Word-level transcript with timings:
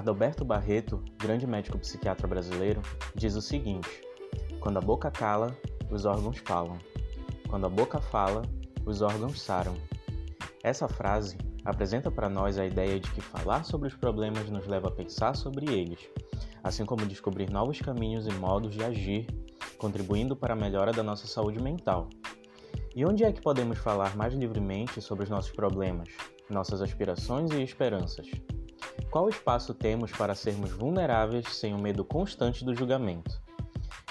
Adalberto 0.00 0.46
Barreto, 0.46 1.04
grande 1.18 1.46
médico 1.46 1.78
psiquiatra 1.78 2.26
brasileiro, 2.26 2.80
diz 3.14 3.36
o 3.36 3.42
seguinte: 3.42 4.00
Quando 4.58 4.78
a 4.78 4.80
boca 4.80 5.10
cala, 5.10 5.54
os 5.90 6.06
órgãos 6.06 6.38
falam. 6.38 6.78
Quando 7.50 7.66
a 7.66 7.68
boca 7.68 8.00
fala, 8.00 8.40
os 8.86 9.02
órgãos 9.02 9.42
saram. 9.42 9.74
Essa 10.62 10.88
frase 10.88 11.36
apresenta 11.66 12.10
para 12.10 12.30
nós 12.30 12.56
a 12.56 12.64
ideia 12.64 12.98
de 12.98 13.10
que 13.10 13.20
falar 13.20 13.62
sobre 13.66 13.88
os 13.88 13.94
problemas 13.94 14.48
nos 14.48 14.66
leva 14.66 14.88
a 14.88 14.90
pensar 14.90 15.36
sobre 15.36 15.70
eles, 15.70 16.08
assim 16.64 16.86
como 16.86 17.04
descobrir 17.04 17.50
novos 17.50 17.78
caminhos 17.82 18.26
e 18.26 18.32
modos 18.32 18.74
de 18.74 18.82
agir, 18.82 19.26
contribuindo 19.76 20.34
para 20.34 20.54
a 20.54 20.56
melhora 20.56 20.92
da 20.94 21.02
nossa 21.02 21.26
saúde 21.26 21.62
mental. 21.62 22.08
E 22.96 23.04
onde 23.04 23.22
é 23.22 23.30
que 23.30 23.42
podemos 23.42 23.76
falar 23.76 24.16
mais 24.16 24.32
livremente 24.32 25.02
sobre 25.02 25.24
os 25.24 25.30
nossos 25.30 25.52
problemas, 25.52 26.08
nossas 26.48 26.80
aspirações 26.80 27.50
e 27.50 27.62
esperanças? 27.62 28.26
Qual 29.10 29.28
espaço 29.28 29.74
temos 29.74 30.12
para 30.12 30.36
sermos 30.36 30.70
vulneráveis 30.70 31.48
sem 31.56 31.74
o 31.74 31.78
medo 31.78 32.04
constante 32.04 32.64
do 32.64 32.76
julgamento? 32.76 33.42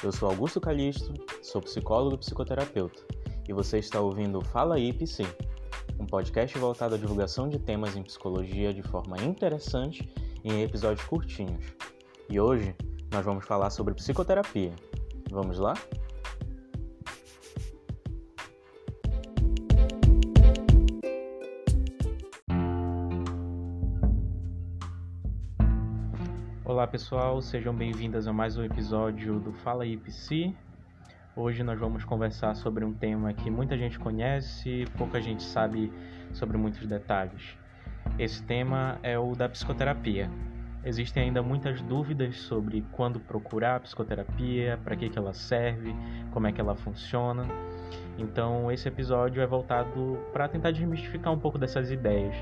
Eu 0.03 0.11
sou 0.11 0.29
Augusto 0.29 0.59
Calixto, 0.59 1.13
sou 1.41 1.61
psicólogo 1.61 2.15
e 2.15 2.17
psicoterapeuta, 2.17 3.01
e 3.47 3.53
você 3.53 3.79
está 3.79 4.01
ouvindo 4.01 4.41
Fala 4.41 4.75
aí, 4.75 4.91
Psi, 4.91 5.23
um 5.97 6.05
podcast 6.05 6.57
voltado 6.57 6.95
à 6.95 6.97
divulgação 6.97 7.47
de 7.47 7.57
temas 7.57 7.95
em 7.95 8.03
psicologia 8.03 8.73
de 8.73 8.83
forma 8.83 9.17
interessante 9.23 10.13
e 10.43 10.51
em 10.51 10.63
episódios 10.63 11.07
curtinhos. 11.07 11.63
E 12.29 12.37
hoje 12.37 12.75
nós 13.09 13.23
vamos 13.23 13.45
falar 13.45 13.69
sobre 13.69 13.93
psicoterapia. 13.93 14.75
Vamos 15.31 15.59
lá? 15.59 15.75
Olá 26.79 26.87
pessoal, 26.87 27.41
sejam 27.41 27.75
bem-vindas 27.75 28.25
a 28.25 28.31
mais 28.31 28.55
um 28.55 28.63
episódio 28.63 29.37
do 29.37 29.51
Fala 29.51 29.83
Psi. 30.01 30.55
Hoje 31.35 31.61
nós 31.61 31.77
vamos 31.77 32.05
conversar 32.05 32.55
sobre 32.55 32.85
um 32.85 32.93
tema 32.93 33.33
que 33.33 33.51
muita 33.51 33.77
gente 33.77 33.99
conhece, 33.99 34.85
pouca 34.97 35.19
gente 35.19 35.43
sabe 35.43 35.91
sobre 36.31 36.57
muitos 36.57 36.87
detalhes. 36.87 37.57
Esse 38.17 38.41
tema 38.43 38.97
é 39.03 39.19
o 39.19 39.35
da 39.35 39.49
psicoterapia. 39.49 40.31
Existem 40.85 41.23
ainda 41.23 41.43
muitas 41.43 41.81
dúvidas 41.81 42.37
sobre 42.37 42.81
quando 42.93 43.19
procurar 43.19 43.75
a 43.75 43.79
psicoterapia, 43.81 44.79
para 44.81 44.95
que, 44.95 45.09
que 45.09 45.19
ela 45.19 45.33
serve, 45.33 45.93
como 46.31 46.47
é 46.47 46.53
que 46.53 46.61
ela 46.61 46.77
funciona. 46.77 47.45
Então, 48.19 48.69
esse 48.69 48.87
episódio 48.87 49.41
é 49.41 49.47
voltado 49.47 50.19
para 50.33 50.47
tentar 50.49 50.71
desmistificar 50.71 51.31
um 51.31 51.39
pouco 51.39 51.57
dessas 51.57 51.89
ideias 51.89 52.35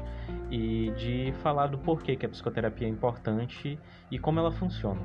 e 0.49 0.91
de 0.97 1.31
falar 1.43 1.67
do 1.67 1.77
porquê 1.77 2.15
que 2.15 2.25
a 2.25 2.29
psicoterapia 2.29 2.87
é 2.87 2.89
importante 2.89 3.79
e 4.09 4.17
como 4.17 4.39
ela 4.39 4.51
funciona, 4.51 4.99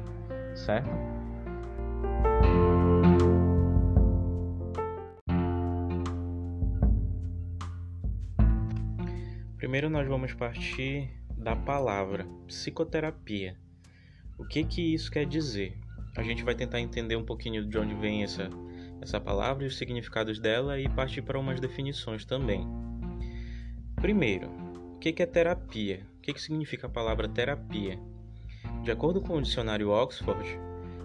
certo? 0.54 0.88
Primeiro 9.58 9.90
nós 9.90 10.08
vamos 10.08 10.32
partir 10.32 11.10
da 11.36 11.54
palavra 11.54 12.26
psicoterapia. 12.46 13.56
O 14.38 14.44
que 14.44 14.64
que 14.64 14.94
isso 14.94 15.10
quer 15.10 15.26
dizer? 15.26 15.78
A 16.16 16.22
gente 16.22 16.42
vai 16.42 16.54
tentar 16.54 16.80
entender 16.80 17.16
um 17.16 17.24
pouquinho 17.24 17.66
de 17.66 17.78
onde 17.78 17.94
vem 17.94 18.22
essa 18.22 18.50
essa 19.02 19.20
palavra 19.20 19.64
e 19.64 19.66
os 19.66 19.76
significados 19.76 20.38
dela 20.38 20.78
e 20.78 20.88
partir 20.88 21.22
para 21.22 21.38
umas 21.38 21.58
definições 21.58 22.24
também. 22.24 22.66
Primeiro, 23.96 24.48
o 24.94 24.98
que 24.98 25.20
é 25.22 25.26
terapia? 25.26 26.06
O 26.18 26.20
que 26.22 26.40
significa 26.40 26.86
a 26.86 26.90
palavra 26.90 27.28
terapia? 27.28 27.98
De 28.82 28.92
acordo 28.92 29.20
com 29.20 29.36
o 29.36 29.42
dicionário 29.42 29.90
Oxford, 29.90 30.58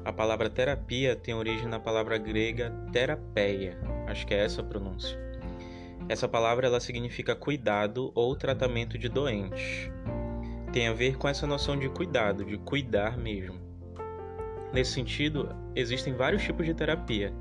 a 0.05 0.13
palavra 0.13 0.49
terapia 0.49 1.15
tem 1.15 1.33
origem 1.33 1.67
na 1.67 1.79
palavra 1.79 2.17
grega 2.17 2.71
terapeia, 2.93 3.77
acho 4.05 4.25
que 4.27 4.33
é 4.33 4.45
essa 4.45 4.61
a 4.61 4.63
pronúncia. 4.63 5.19
Essa 6.07 6.27
palavra 6.27 6.67
ela 6.67 6.79
significa 6.79 7.35
cuidado 7.35 8.11
ou 8.15 8.35
tratamento 8.35 8.97
de 8.97 9.09
doentes. 9.09 9.89
Tem 10.71 10.87
a 10.87 10.93
ver 10.93 11.17
com 11.17 11.27
essa 11.27 11.47
noção 11.47 11.77
de 11.77 11.89
cuidado, 11.89 12.45
de 12.45 12.57
cuidar 12.57 13.17
mesmo. 13.17 13.59
Nesse 14.71 14.91
sentido, 14.93 15.49
existem 15.75 16.13
vários 16.13 16.43
tipos 16.43 16.65
de 16.65 16.73
terapia, 16.73 17.33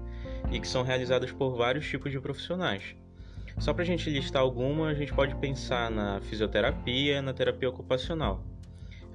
e 0.50 0.60
que 0.60 0.68
são 0.68 0.82
realizadas 0.82 1.32
por 1.32 1.56
vários 1.56 1.88
tipos 1.88 2.10
de 2.10 2.20
profissionais. 2.20 2.94
Só 3.58 3.72
para 3.72 3.82
a 3.82 3.86
gente 3.86 4.10
listar 4.10 4.42
algumas, 4.42 4.96
a 4.96 4.98
gente 4.98 5.12
pode 5.12 5.34
pensar 5.36 5.90
na 5.90 6.20
fisioterapia, 6.20 7.22
na 7.22 7.32
terapia 7.32 7.68
ocupacional. 7.68 8.44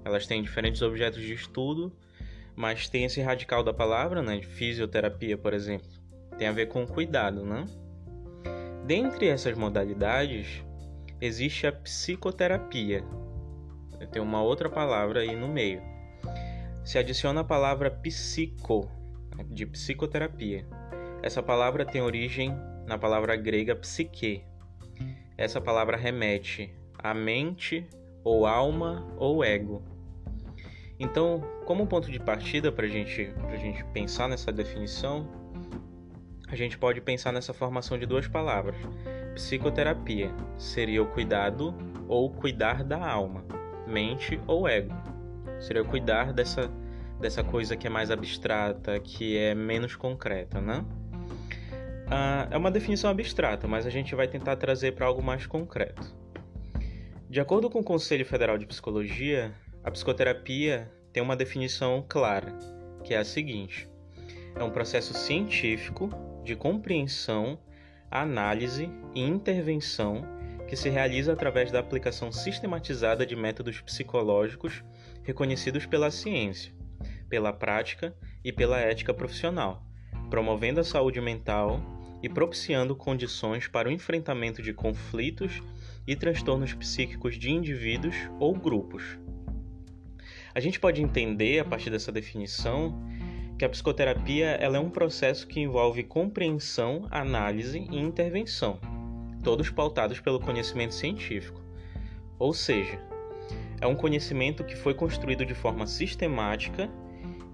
Elas 0.03 0.25
têm 0.25 0.41
diferentes 0.41 0.81
objetos 0.81 1.21
de 1.21 1.33
estudo, 1.33 1.95
mas 2.55 2.89
tem 2.89 3.05
esse 3.05 3.21
radical 3.21 3.63
da 3.63 3.73
palavra, 3.73 4.21
né, 4.21 4.37
de 4.37 4.47
fisioterapia, 4.47 5.37
por 5.37 5.53
exemplo, 5.53 5.87
tem 6.37 6.47
a 6.47 6.51
ver 6.51 6.67
com 6.67 6.87
cuidado, 6.87 7.45
né? 7.45 7.65
Dentre 8.85 9.27
essas 9.27 9.55
modalidades, 9.55 10.63
existe 11.21 11.67
a 11.67 11.71
psicoterapia. 11.71 13.03
Tem 14.11 14.21
uma 14.21 14.41
outra 14.41 14.67
palavra 14.67 15.21
aí 15.21 15.35
no 15.35 15.47
meio. 15.47 15.81
Se 16.83 16.97
adiciona 16.97 17.41
a 17.41 17.43
palavra 17.43 17.91
psico, 17.91 18.89
de 19.47 19.67
psicoterapia. 19.67 20.65
Essa 21.23 21.43
palavra 21.43 21.85
tem 21.85 22.01
origem 22.01 22.55
na 22.87 22.97
palavra 22.97 23.35
grega 23.35 23.75
psique. 23.75 24.43
Essa 25.37 25.61
palavra 25.61 25.95
remete 25.95 26.73
à 26.97 27.13
mente, 27.13 27.87
ou 28.23 28.45
alma, 28.45 29.07
ou 29.17 29.43
ego. 29.43 29.83
Então, 30.99 31.41
como 31.65 31.87
ponto 31.87 32.11
de 32.11 32.19
partida 32.19 32.71
para 32.71 32.87
gente, 32.87 33.33
a 33.51 33.55
gente 33.55 33.83
pensar 33.85 34.27
nessa 34.27 34.51
definição, 34.51 35.27
a 36.47 36.55
gente 36.55 36.77
pode 36.77 37.01
pensar 37.01 37.31
nessa 37.31 37.53
formação 37.53 37.97
de 37.97 38.05
duas 38.05 38.27
palavras. 38.27 38.75
Psicoterapia 39.35 40.31
seria 40.57 41.01
o 41.01 41.07
cuidado 41.07 41.73
ou 42.07 42.29
cuidar 42.29 42.83
da 42.83 43.03
alma, 43.09 43.45
mente 43.87 44.39
ou 44.45 44.67
ego. 44.67 44.93
Seria 45.59 45.81
o 45.81 45.85
cuidar 45.85 46.33
dessa, 46.33 46.69
dessa 47.19 47.43
coisa 47.43 47.75
que 47.75 47.87
é 47.87 47.89
mais 47.89 48.11
abstrata, 48.11 48.99
que 48.99 49.37
é 49.37 49.55
menos 49.55 49.95
concreta, 49.95 50.59
né? 50.59 50.83
Ah, 52.13 52.45
é 52.51 52.57
uma 52.57 52.69
definição 52.69 53.09
abstrata, 53.09 53.69
mas 53.69 53.85
a 53.85 53.89
gente 53.89 54.13
vai 54.13 54.27
tentar 54.27 54.57
trazer 54.57 54.91
para 54.91 55.05
algo 55.05 55.23
mais 55.23 55.47
concreto. 55.47 56.13
De 57.29 57.39
acordo 57.39 57.69
com 57.69 57.79
o 57.79 57.83
Conselho 57.83 58.25
Federal 58.25 58.57
de 58.57 58.65
Psicologia, 58.65 59.55
a 59.81 59.89
psicoterapia 59.89 60.91
tem 61.13 61.23
uma 61.23 61.37
definição 61.37 62.05
clara, 62.05 62.53
que 63.05 63.13
é 63.13 63.17
a 63.17 63.23
seguinte: 63.23 63.87
é 64.53 64.61
um 64.61 64.69
processo 64.69 65.13
científico 65.13 66.09
de 66.43 66.53
compreensão, 66.53 67.57
análise 68.11 68.91
e 69.15 69.21
intervenção 69.21 70.25
que 70.67 70.75
se 70.75 70.89
realiza 70.89 71.31
através 71.31 71.71
da 71.71 71.79
aplicação 71.79 72.29
sistematizada 72.29 73.25
de 73.25 73.37
métodos 73.37 73.79
psicológicos 73.79 74.83
reconhecidos 75.23 75.85
pela 75.85 76.11
ciência, 76.11 76.73
pela 77.29 77.53
prática 77.53 78.13
e 78.43 78.51
pela 78.51 78.81
ética 78.81 79.13
profissional, 79.13 79.81
promovendo 80.29 80.81
a 80.81 80.83
saúde 80.83 81.21
mental 81.21 82.00
e 82.21 82.29
propiciando 82.29 82.95
condições 82.95 83.67
para 83.67 83.89
o 83.89 83.91
enfrentamento 83.91 84.61
de 84.61 84.73
conflitos 84.73 85.61
e 86.07 86.15
transtornos 86.15 86.73
psíquicos 86.73 87.37
de 87.37 87.51
indivíduos 87.51 88.15
ou 88.39 88.53
grupos. 88.53 89.03
A 90.53 90.59
gente 90.59 90.79
pode 90.79 91.01
entender, 91.01 91.59
a 91.59 91.65
partir 91.65 91.89
dessa 91.89 92.11
definição, 92.11 93.01
que 93.57 93.65
a 93.65 93.69
psicoterapia 93.69 94.47
ela 94.59 94.77
é 94.77 94.79
um 94.79 94.89
processo 94.89 95.47
que 95.47 95.59
envolve 95.59 96.03
compreensão, 96.03 97.07
análise 97.09 97.77
e 97.77 97.99
intervenção, 97.99 98.79
todos 99.43 99.69
pautados 99.69 100.19
pelo 100.19 100.39
conhecimento 100.39 100.93
científico. 100.93 101.61
Ou 102.37 102.53
seja, 102.53 102.99
é 103.79 103.87
um 103.87 103.95
conhecimento 103.95 104.63
que 104.63 104.75
foi 104.75 104.93
construído 104.93 105.45
de 105.45 105.53
forma 105.53 105.87
sistemática 105.87 106.89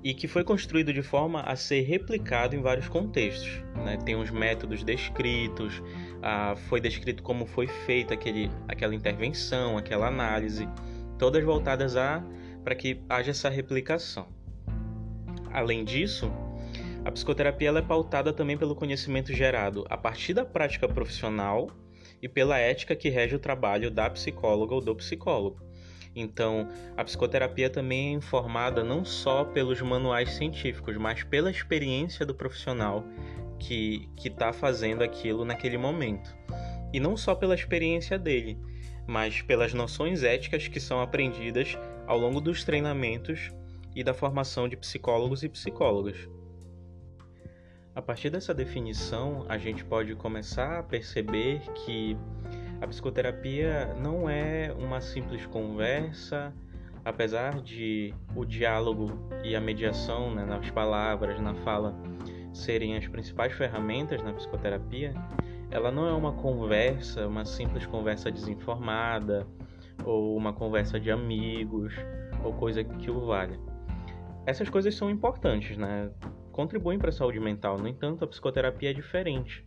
e 0.08 0.14
que 0.14 0.26
foi 0.26 0.42
construído 0.42 0.94
de 0.94 1.02
forma 1.02 1.42
a 1.42 1.54
ser 1.58 1.82
replicado 1.82 2.56
em 2.56 2.62
vários 2.62 2.88
contextos. 2.88 3.62
Né? 3.84 3.98
Tem 4.06 4.16
uns 4.16 4.32
métodos 4.32 4.82
descritos, 4.82 5.84
ah, 6.24 6.56
foi 6.70 6.80
descrito 6.80 7.22
como 7.22 7.46
foi 7.46 7.68
feita 7.68 8.14
aquele, 8.14 8.50
aquela 8.70 8.96
intervenção, 8.96 9.78
aquela 9.78 10.08
análise, 10.08 10.66
todas 11.20 11.44
voltadas 11.44 11.98
a 11.98 12.24
para 12.64 12.74
que 12.74 13.04
haja 13.10 13.32
essa 13.32 13.50
replicação. 13.50 14.30
Além 15.52 15.84
disso, 15.84 16.32
a 17.04 17.12
psicoterapia 17.12 17.72
é 17.72 17.82
pautada 17.82 18.32
também 18.32 18.58
pelo 18.58 18.78
conhecimento 18.78 19.34
gerado 19.34 19.86
a 19.90 19.98
partir 19.98 20.34
da 20.34 20.46
prática 20.46 20.88
profissional 20.88 21.70
e 22.22 22.30
pela 22.30 22.58
ética 22.58 22.96
que 22.96 23.10
rege 23.10 23.36
o 23.36 23.40
trabalho 23.40 23.92
da 23.92 24.10
psicóloga 24.10 24.74
ou 24.74 24.80
do 24.80 24.96
psicólogo. 24.96 25.67
Então, 26.20 26.68
a 26.98 27.04
psicoterapia 27.04 27.70
também 27.70 28.08
é 28.08 28.12
informada 28.14 28.84
não 28.84 29.06
só 29.06 29.46
pelos 29.46 29.80
manuais 29.82 30.32
científicos, 30.32 30.98
mas 30.98 31.22
pela 31.22 31.52
experiência 31.52 32.26
do 32.26 32.34
profissional 32.34 33.04
que 33.60 34.10
está 34.26 34.52
fazendo 34.52 35.04
aquilo 35.04 35.46
naquele 35.46 35.78
momento. 35.78 36.36
E 36.92 37.00
não 37.00 37.16
só 37.16 37.36
pela 37.36 37.54
experiência 37.54 38.18
dele, 38.18 38.58
mas 39.06 39.44
pelas 39.44 39.76
noções 39.76 40.24
éticas 40.24 40.68
que 40.68 40.80
são 40.80 41.00
aprendidas 41.00 41.78
ao 42.08 42.18
longo 42.18 42.42
dos 42.42 42.64
treinamentos 42.64 43.52
e 43.96 44.04
da 44.04 44.14
formação 44.14 44.68
de 44.68 44.76
psicólogos 44.76 45.44
e 45.44 45.50
psicólogas. 45.50 46.18
A 47.94 48.02
partir 48.02 48.32
dessa 48.32 48.56
definição, 48.56 49.46
a 49.48 49.58
gente 49.60 49.86
pode 49.86 50.16
começar 50.16 50.80
a 50.80 50.84
perceber 50.84 51.62
que 51.86 52.18
a 52.82 52.88
psicoterapia 52.88 53.94
não 53.96 54.30
é 54.30 54.74
uma 54.78 55.02
simples 55.02 55.46
conversa, 55.46 56.54
apesar 57.04 57.62
de 57.62 58.14
o 58.36 58.46
diálogo 58.46 59.12
e 59.44 59.56
a 59.56 59.62
mediação 59.62 60.34
né, 60.34 60.46
nas 60.46 60.70
palavras, 60.70 61.40
na 61.40 61.56
fala, 61.56 61.96
serem 62.54 62.96
as 62.96 63.08
principais 63.08 63.54
ferramentas 63.54 64.22
na 64.24 64.34
psicoterapia, 64.34 65.14
ela 65.70 65.92
não 65.92 66.08
é 66.08 66.14
uma 66.14 66.34
conversa, 66.34 67.28
uma 67.28 67.46
simples 67.46 67.86
conversa 67.86 68.32
desinformada, 68.32 69.46
ou 70.06 70.38
uma 70.38 70.54
conversa 70.54 71.00
de 71.00 71.12
amigos, 71.12 71.94
ou 72.44 72.54
coisa 72.54 72.84
que 72.84 73.12
o 73.12 73.26
valha. 73.26 73.60
Essas 74.46 74.70
coisas 74.70 74.96
são 74.96 75.10
importantes, 75.10 75.78
né? 75.78 76.10
Contribuem 76.54 76.98
para 76.98 77.10
a 77.10 77.12
saúde 77.12 77.40
mental. 77.40 77.78
No 77.78 77.88
entanto, 77.88 78.24
a 78.24 78.28
psicoterapia 78.28 78.92
é 78.92 78.94
diferente. 78.94 79.67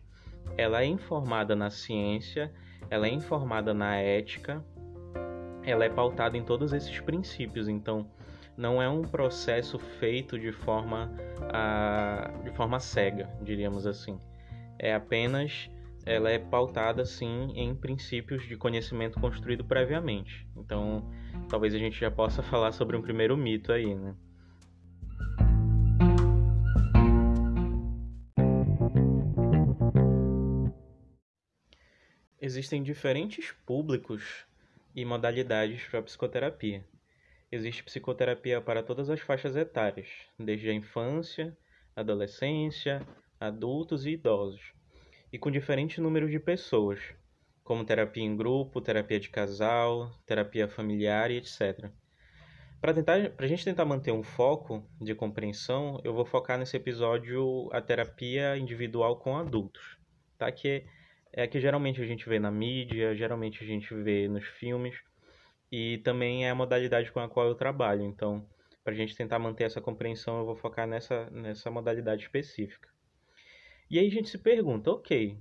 Ela 0.57 0.81
é 0.81 0.85
informada 0.85 1.55
na 1.55 1.69
ciência 1.69 2.51
ela 2.91 3.07
é 3.07 3.09
informada 3.09 3.73
na 3.73 3.95
ética, 3.95 4.63
ela 5.63 5.85
é 5.85 5.89
pautada 5.89 6.37
em 6.37 6.43
todos 6.43 6.73
esses 6.73 6.99
princípios. 6.99 7.69
Então, 7.69 8.05
não 8.57 8.81
é 8.81 8.89
um 8.89 9.01
processo 9.01 9.79
feito 9.79 10.37
de 10.37 10.51
forma, 10.51 11.09
uh, 11.39 12.43
de 12.43 12.51
forma 12.51 12.81
cega, 12.81 13.29
diríamos 13.41 13.87
assim. 13.87 14.19
É 14.77 14.93
apenas 14.93 15.69
ela 16.05 16.29
é 16.29 16.37
pautada 16.37 17.05
sim 17.05 17.53
em 17.55 17.73
princípios 17.73 18.45
de 18.45 18.57
conhecimento 18.57 19.19
construído 19.21 19.63
previamente. 19.63 20.45
Então, 20.57 21.09
talvez 21.47 21.73
a 21.73 21.77
gente 21.77 21.97
já 21.97 22.11
possa 22.11 22.41
falar 22.43 22.73
sobre 22.73 22.97
um 22.97 23.01
primeiro 23.01 23.37
mito 23.37 23.71
aí, 23.71 23.95
né? 23.95 24.15
Existem 32.51 32.83
diferentes 32.83 33.53
públicos 33.65 34.45
e 34.93 35.05
modalidades 35.05 35.85
para 35.85 36.01
psicoterapia. 36.01 36.83
Existe 37.49 37.81
psicoterapia 37.81 38.59
para 38.59 38.83
todas 38.83 39.09
as 39.09 39.21
faixas 39.21 39.55
etárias, 39.55 40.09
desde 40.37 40.69
a 40.69 40.73
infância, 40.73 41.57
adolescência, 41.95 43.07
adultos 43.39 44.05
e 44.05 44.09
idosos, 44.09 44.73
e 45.31 45.39
com 45.39 45.49
diferentes 45.49 45.99
números 45.99 46.29
de 46.29 46.41
pessoas, 46.41 46.99
como 47.63 47.85
terapia 47.85 48.25
em 48.25 48.35
grupo, 48.35 48.81
terapia 48.81 49.17
de 49.17 49.29
casal, 49.29 50.11
terapia 50.25 50.67
familiar 50.67 51.31
e 51.31 51.37
etc. 51.37 51.89
Para 52.81 52.93
a 53.37 53.47
gente 53.47 53.63
tentar 53.63 53.85
manter 53.85 54.11
um 54.11 54.23
foco 54.23 54.85
de 54.99 55.15
compreensão, 55.15 56.01
eu 56.03 56.13
vou 56.13 56.25
focar 56.25 56.59
nesse 56.59 56.75
episódio 56.75 57.69
a 57.71 57.79
terapia 57.79 58.57
individual 58.57 59.15
com 59.15 59.37
adultos, 59.37 59.97
tá? 60.37 60.51
Que 60.51 60.83
é 61.33 61.43
é 61.43 61.47
que 61.47 61.59
geralmente 61.59 62.01
a 62.01 62.05
gente 62.05 62.27
vê 62.27 62.39
na 62.39 62.51
mídia, 62.51 63.15
geralmente 63.15 63.63
a 63.63 63.67
gente 63.67 63.93
vê 63.93 64.27
nos 64.27 64.45
filmes, 64.45 64.95
e 65.71 65.99
também 65.99 66.45
é 66.45 66.49
a 66.49 66.55
modalidade 66.55 67.11
com 67.11 67.19
a 67.19 67.29
qual 67.29 67.47
eu 67.47 67.55
trabalho. 67.55 68.03
Então, 68.03 68.45
para 68.83 68.93
a 68.93 68.95
gente 68.95 69.15
tentar 69.15 69.39
manter 69.39 69.63
essa 69.63 69.79
compreensão, 69.79 70.39
eu 70.39 70.45
vou 70.45 70.55
focar 70.55 70.87
nessa, 70.87 71.29
nessa 71.29 71.71
modalidade 71.71 72.23
específica. 72.23 72.89
E 73.89 73.99
aí 73.99 74.07
a 74.07 74.11
gente 74.11 74.29
se 74.29 74.37
pergunta, 74.37 74.91
ok, 74.91 75.37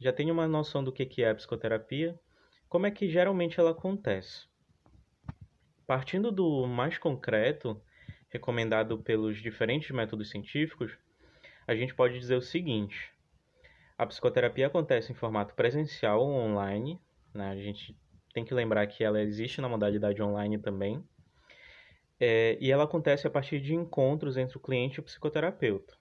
já 0.00 0.12
tenho 0.12 0.32
uma 0.32 0.46
noção 0.46 0.82
do 0.82 0.92
que 0.92 1.22
é 1.22 1.30
a 1.30 1.34
psicoterapia, 1.34 2.18
como 2.68 2.86
é 2.86 2.90
que 2.90 3.08
geralmente 3.08 3.58
ela 3.58 3.70
acontece? 3.70 4.46
Partindo 5.86 6.30
do 6.30 6.66
mais 6.66 6.98
concreto, 6.98 7.80
recomendado 8.28 8.98
pelos 8.98 9.38
diferentes 9.38 9.90
métodos 9.90 10.30
científicos, 10.30 10.92
a 11.66 11.74
gente 11.74 11.94
pode 11.94 12.18
dizer 12.18 12.36
o 12.36 12.42
seguinte: 12.42 13.10
a 13.98 14.06
psicoterapia 14.06 14.68
acontece 14.68 15.10
em 15.10 15.14
formato 15.14 15.54
presencial 15.54 16.20
ou 16.20 16.30
online. 16.30 17.00
Né? 17.34 17.50
A 17.50 17.56
gente 17.56 17.98
tem 18.32 18.44
que 18.44 18.54
lembrar 18.54 18.86
que 18.86 19.02
ela 19.02 19.20
existe 19.20 19.60
na 19.60 19.68
modalidade 19.68 20.22
online 20.22 20.56
também. 20.56 21.04
É, 22.20 22.56
e 22.60 22.70
ela 22.70 22.84
acontece 22.84 23.26
a 23.26 23.30
partir 23.30 23.60
de 23.60 23.74
encontros 23.74 24.36
entre 24.36 24.56
o 24.56 24.60
cliente 24.60 24.98
e 24.98 25.00
o 25.00 25.02
psicoterapeuta. 25.02 25.96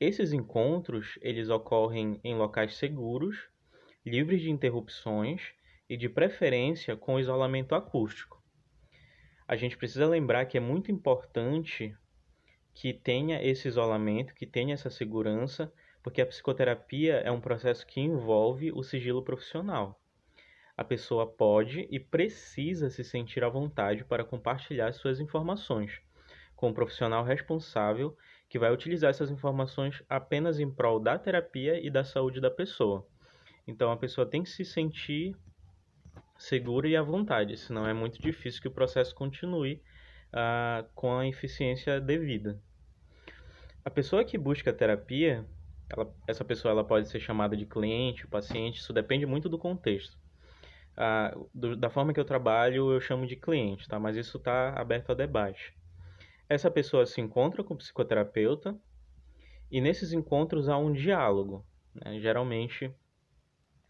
Esses 0.00 0.32
encontros 0.32 1.18
eles 1.20 1.50
ocorrem 1.50 2.18
em 2.24 2.34
locais 2.34 2.76
seguros, 2.76 3.48
livres 4.04 4.40
de 4.40 4.50
interrupções 4.50 5.52
e 5.88 5.96
de 5.98 6.08
preferência 6.08 6.96
com 6.96 7.20
isolamento 7.20 7.74
acústico. 7.74 8.42
A 9.46 9.54
gente 9.54 9.76
precisa 9.76 10.06
lembrar 10.06 10.46
que 10.46 10.56
é 10.56 10.60
muito 10.60 10.90
importante 10.90 11.94
que 12.74 12.94
tenha 12.94 13.42
esse 13.42 13.68
isolamento, 13.68 14.34
que 14.34 14.46
tenha 14.46 14.72
essa 14.72 14.88
segurança 14.88 15.70
porque 16.02 16.20
a 16.20 16.26
psicoterapia 16.26 17.16
é 17.18 17.30
um 17.30 17.40
processo 17.40 17.86
que 17.86 18.00
envolve 18.00 18.72
o 18.72 18.82
sigilo 18.82 19.22
profissional. 19.22 20.00
A 20.76 20.82
pessoa 20.82 21.26
pode 21.26 21.86
e 21.90 22.00
precisa 22.00 22.90
se 22.90 23.04
sentir 23.04 23.44
à 23.44 23.48
vontade 23.48 24.04
para 24.04 24.24
compartilhar 24.24 24.92
suas 24.92 25.20
informações 25.20 26.00
com 26.62 26.68
um 26.68 26.72
profissional 26.72 27.24
responsável 27.24 28.16
que 28.48 28.56
vai 28.56 28.72
utilizar 28.72 29.10
essas 29.10 29.32
informações 29.32 30.00
apenas 30.08 30.60
em 30.60 30.70
prol 30.70 31.00
da 31.00 31.18
terapia 31.18 31.84
e 31.84 31.90
da 31.90 32.04
saúde 32.04 32.40
da 32.40 32.52
pessoa. 32.52 33.04
Então 33.66 33.90
a 33.90 33.96
pessoa 33.96 34.24
tem 34.24 34.44
que 34.44 34.48
se 34.48 34.64
sentir 34.64 35.36
segura 36.38 36.86
e 36.86 36.96
à 36.96 37.02
vontade, 37.02 37.56
senão 37.56 37.84
é 37.84 37.92
muito 37.92 38.20
difícil 38.22 38.62
que 38.62 38.68
o 38.68 38.72
processo 38.72 39.12
continue 39.12 39.82
uh, 40.32 40.88
com 40.94 41.18
a 41.18 41.26
eficiência 41.26 42.00
devida. 42.00 42.60
A 43.84 43.90
pessoa 43.90 44.24
que 44.24 44.38
busca 44.38 44.72
terapia 44.72 45.44
ela, 45.88 46.12
essa 46.26 46.44
pessoa 46.44 46.72
ela 46.72 46.84
pode 46.84 47.08
ser 47.08 47.20
chamada 47.20 47.56
de 47.56 47.66
cliente, 47.66 48.26
paciente, 48.26 48.80
isso 48.80 48.92
depende 48.92 49.26
muito 49.26 49.48
do 49.48 49.58
contexto. 49.58 50.16
Ah, 50.96 51.34
do, 51.54 51.76
da 51.76 51.88
forma 51.88 52.12
que 52.12 52.20
eu 52.20 52.24
trabalho, 52.24 52.92
eu 52.92 53.00
chamo 53.00 53.26
de 53.26 53.36
cliente, 53.36 53.88
tá? 53.88 53.98
mas 53.98 54.16
isso 54.16 54.36
está 54.36 54.70
aberto 54.78 55.10
a 55.10 55.14
debate. 55.14 55.74
Essa 56.48 56.70
pessoa 56.70 57.06
se 57.06 57.20
encontra 57.20 57.64
com 57.64 57.74
o 57.74 57.76
psicoterapeuta 57.76 58.78
e 59.70 59.80
nesses 59.80 60.12
encontros 60.12 60.68
há 60.68 60.76
um 60.76 60.92
diálogo. 60.92 61.64
Né? 61.94 62.20
Geralmente, 62.20 62.94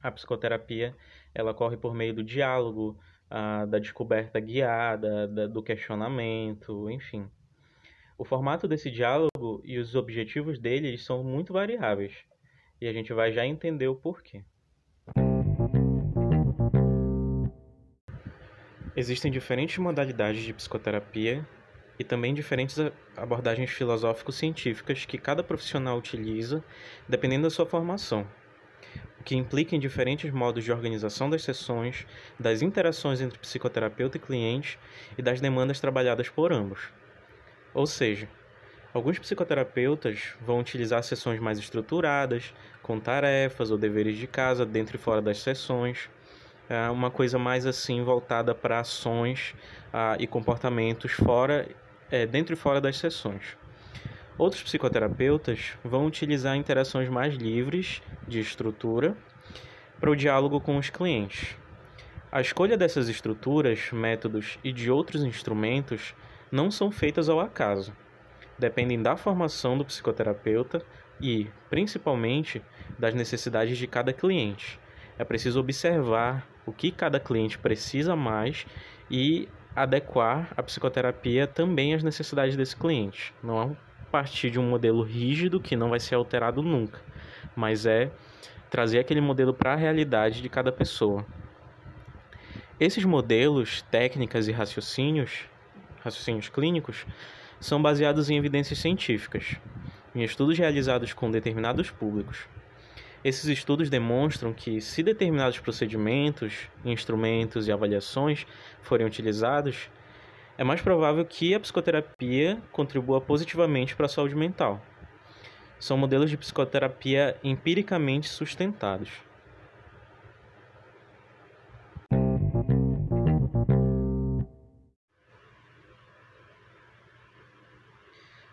a 0.00 0.10
psicoterapia 0.10 0.96
ela 1.34 1.54
corre 1.54 1.76
por 1.76 1.94
meio 1.94 2.14
do 2.14 2.22
diálogo, 2.22 2.98
ah, 3.28 3.64
da 3.66 3.78
descoberta 3.78 4.38
guiada, 4.38 5.26
da, 5.26 5.46
do 5.46 5.62
questionamento, 5.62 6.90
enfim. 6.90 7.28
O 8.22 8.24
formato 8.24 8.68
desse 8.68 8.88
diálogo 8.88 9.60
e 9.64 9.80
os 9.80 9.96
objetivos 9.96 10.56
dele 10.56 10.96
são 10.96 11.24
muito 11.24 11.52
variáveis, 11.52 12.14
e 12.80 12.86
a 12.86 12.92
gente 12.92 13.12
vai 13.12 13.32
já 13.32 13.44
entender 13.44 13.88
o 13.88 13.96
porquê. 13.96 14.44
Existem 18.94 19.28
diferentes 19.28 19.76
modalidades 19.78 20.44
de 20.44 20.52
psicoterapia 20.52 21.44
e 21.98 22.04
também 22.04 22.32
diferentes 22.32 22.78
abordagens 23.16 23.70
filosófico-científicas 23.70 25.04
que 25.04 25.18
cada 25.18 25.42
profissional 25.42 25.98
utiliza 25.98 26.62
dependendo 27.08 27.42
da 27.42 27.50
sua 27.50 27.66
formação, 27.66 28.24
o 29.18 29.24
que 29.24 29.34
implica 29.34 29.74
em 29.74 29.80
diferentes 29.80 30.30
modos 30.30 30.62
de 30.62 30.70
organização 30.70 31.28
das 31.28 31.42
sessões, 31.42 32.06
das 32.38 32.62
interações 32.62 33.20
entre 33.20 33.40
psicoterapeuta 33.40 34.16
e 34.16 34.20
cliente 34.20 34.78
e 35.18 35.22
das 35.22 35.40
demandas 35.40 35.80
trabalhadas 35.80 36.28
por 36.28 36.52
ambos. 36.52 37.01
Ou 37.74 37.86
seja, 37.86 38.28
alguns 38.92 39.18
psicoterapeutas 39.18 40.34
vão 40.40 40.60
utilizar 40.60 41.02
sessões 41.02 41.40
mais 41.40 41.58
estruturadas, 41.58 42.52
com 42.82 42.98
tarefas 43.00 43.70
ou 43.70 43.78
deveres 43.78 44.16
de 44.16 44.26
casa 44.26 44.66
dentro 44.66 44.96
e 44.96 44.98
fora 44.98 45.22
das 45.22 45.38
sessões, 45.38 46.10
é 46.68 46.88
uma 46.88 47.10
coisa 47.10 47.38
mais 47.38 47.66
assim 47.66 48.02
voltada 48.02 48.54
para 48.54 48.80
ações 48.80 49.54
ah, 49.92 50.16
e 50.18 50.26
comportamentos 50.26 51.12
fora, 51.12 51.68
é, 52.10 52.26
dentro 52.26 52.54
e 52.54 52.56
fora 52.56 52.80
das 52.80 52.96
sessões. 52.96 53.56
Outros 54.38 54.62
psicoterapeutas 54.62 55.72
vão 55.84 56.06
utilizar 56.06 56.56
interações 56.56 57.08
mais 57.08 57.34
livres 57.34 58.00
de 58.26 58.40
estrutura 58.40 59.14
para 60.00 60.10
o 60.10 60.16
diálogo 60.16 60.60
com 60.60 60.78
os 60.78 60.88
clientes. 60.88 61.56
A 62.30 62.40
escolha 62.40 62.78
dessas 62.78 63.08
estruturas, 63.08 63.90
métodos 63.92 64.58
e 64.64 64.72
de 64.72 64.90
outros 64.90 65.22
instrumentos 65.22 66.14
não 66.52 66.70
são 66.70 66.92
feitas 66.92 67.30
ao 67.30 67.40
acaso. 67.40 67.92
Dependem 68.58 69.02
da 69.02 69.16
formação 69.16 69.78
do 69.78 69.84
psicoterapeuta 69.84 70.84
e, 71.18 71.48
principalmente, 71.70 72.62
das 72.98 73.14
necessidades 73.14 73.78
de 73.78 73.86
cada 73.86 74.12
cliente. 74.12 74.78
É 75.18 75.24
preciso 75.24 75.58
observar 75.58 76.46
o 76.66 76.72
que 76.72 76.92
cada 76.92 77.18
cliente 77.18 77.58
precisa 77.58 78.14
mais 78.14 78.66
e 79.10 79.48
adequar 79.74 80.52
a 80.54 80.62
psicoterapia 80.62 81.46
também 81.46 81.94
às 81.94 82.02
necessidades 82.02 82.54
desse 82.54 82.76
cliente. 82.76 83.34
Não 83.42 83.62
é 83.62 83.76
partir 84.12 84.50
de 84.50 84.60
um 84.60 84.68
modelo 84.68 85.02
rígido 85.02 85.58
que 85.58 85.74
não 85.74 85.88
vai 85.88 85.98
ser 85.98 86.16
alterado 86.16 86.62
nunca, 86.62 87.00
mas 87.56 87.86
é 87.86 88.12
trazer 88.68 88.98
aquele 88.98 89.22
modelo 89.22 89.54
para 89.54 89.72
a 89.72 89.76
realidade 89.76 90.42
de 90.42 90.48
cada 90.50 90.70
pessoa. 90.70 91.24
Esses 92.78 93.04
modelos, 93.04 93.80
técnicas 93.90 94.48
e 94.48 94.52
raciocínios 94.52 95.46
raciocínios 96.02 96.48
clínicos, 96.48 97.06
são 97.60 97.80
baseados 97.80 98.28
em 98.28 98.36
evidências 98.36 98.78
científicas, 98.78 99.56
em 100.14 100.22
estudos 100.22 100.58
realizados 100.58 101.12
com 101.12 101.30
determinados 101.30 101.90
públicos. 101.90 102.46
Esses 103.24 103.44
estudos 103.44 103.88
demonstram 103.88 104.52
que, 104.52 104.80
se 104.80 105.02
determinados 105.02 105.60
procedimentos, 105.60 106.68
instrumentos 106.84 107.68
e 107.68 107.72
avaliações 107.72 108.44
forem 108.82 109.06
utilizados, 109.06 109.88
é 110.58 110.64
mais 110.64 110.80
provável 110.80 111.24
que 111.24 111.54
a 111.54 111.60
psicoterapia 111.60 112.60
contribua 112.72 113.20
positivamente 113.20 113.94
para 113.94 114.06
a 114.06 114.08
saúde 114.08 114.34
mental. 114.34 114.82
São 115.78 115.96
modelos 115.96 116.30
de 116.30 116.36
psicoterapia 116.36 117.36
empiricamente 117.42 118.28
sustentados. 118.28 119.10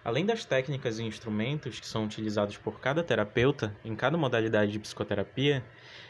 Além 0.04 0.26
das 0.26 0.46
técnicas 0.46 0.98
e 0.98 1.04
instrumentos 1.04 1.80
que 1.80 1.88
são 1.88 2.06
utilizados 2.06 2.58
por 2.58 2.80
cada 2.80 3.04
terapeuta 3.04 3.76
em 3.84 3.96
cada 3.96 4.18
modalidade 4.18 4.72
de 4.72 4.80
psicoterapia, 4.80 5.64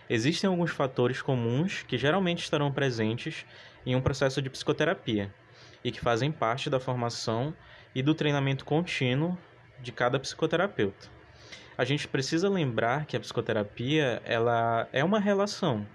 existem 0.10 0.48
alguns 0.48 0.72
fatores 0.72 1.22
comuns 1.22 1.84
que 1.84 1.98
geralmente 1.98 2.44
estarão 2.44 2.72
presentes 2.72 3.46
em 3.86 3.96
um 3.96 4.02
processo 4.02 4.42
de 4.42 4.50
psicoterapia 4.50 5.34
e 5.84 5.92
que 5.92 6.00
fazem 6.00 6.32
parte 6.32 6.70
da 6.70 6.80
formação 6.80 7.54
e 7.96 8.04
do 8.04 8.14
treinamento 8.14 8.64
contínuo 8.64 9.38
de 9.82 9.92
cada 9.92 10.20
psicoterapeuta. 10.20 11.08
A 11.78 11.84
gente 11.84 12.08
precisa 12.08 12.50
lembrar 12.50 13.06
que 13.06 13.16
a 13.16 13.20
psicoterapia 13.20 14.22
ela 14.26 14.88
é 14.92 15.04
uma 15.04 15.20
relação. 15.20 15.88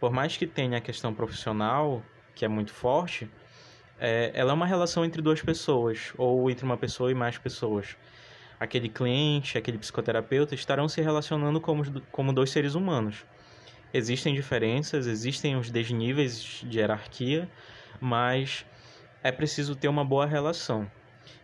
Por 0.00 0.12
mais 0.12 0.36
que 0.36 0.46
tenha 0.46 0.78
a 0.78 0.80
questão 0.80 1.12
profissional, 1.12 2.02
que 2.34 2.44
é 2.44 2.48
muito 2.48 2.72
forte, 2.72 3.28
é, 4.00 4.30
ela 4.34 4.52
é 4.52 4.54
uma 4.54 4.66
relação 4.66 5.04
entre 5.04 5.20
duas 5.20 5.42
pessoas, 5.42 6.12
ou 6.16 6.50
entre 6.50 6.64
uma 6.64 6.76
pessoa 6.76 7.10
e 7.10 7.14
mais 7.14 7.36
pessoas. 7.36 7.96
Aquele 8.58 8.88
cliente, 8.88 9.56
aquele 9.56 9.78
psicoterapeuta 9.78 10.54
estarão 10.54 10.88
se 10.88 11.00
relacionando 11.00 11.60
como, 11.60 12.00
como 12.10 12.32
dois 12.32 12.50
seres 12.50 12.74
humanos. 12.74 13.24
Existem 13.92 14.34
diferenças, 14.34 15.06
existem 15.06 15.56
os 15.56 15.70
desníveis 15.70 16.62
de 16.64 16.78
hierarquia, 16.78 17.48
mas 18.00 18.66
é 19.22 19.32
preciso 19.32 19.74
ter 19.74 19.88
uma 19.88 20.04
boa 20.04 20.26
relação. 20.26 20.90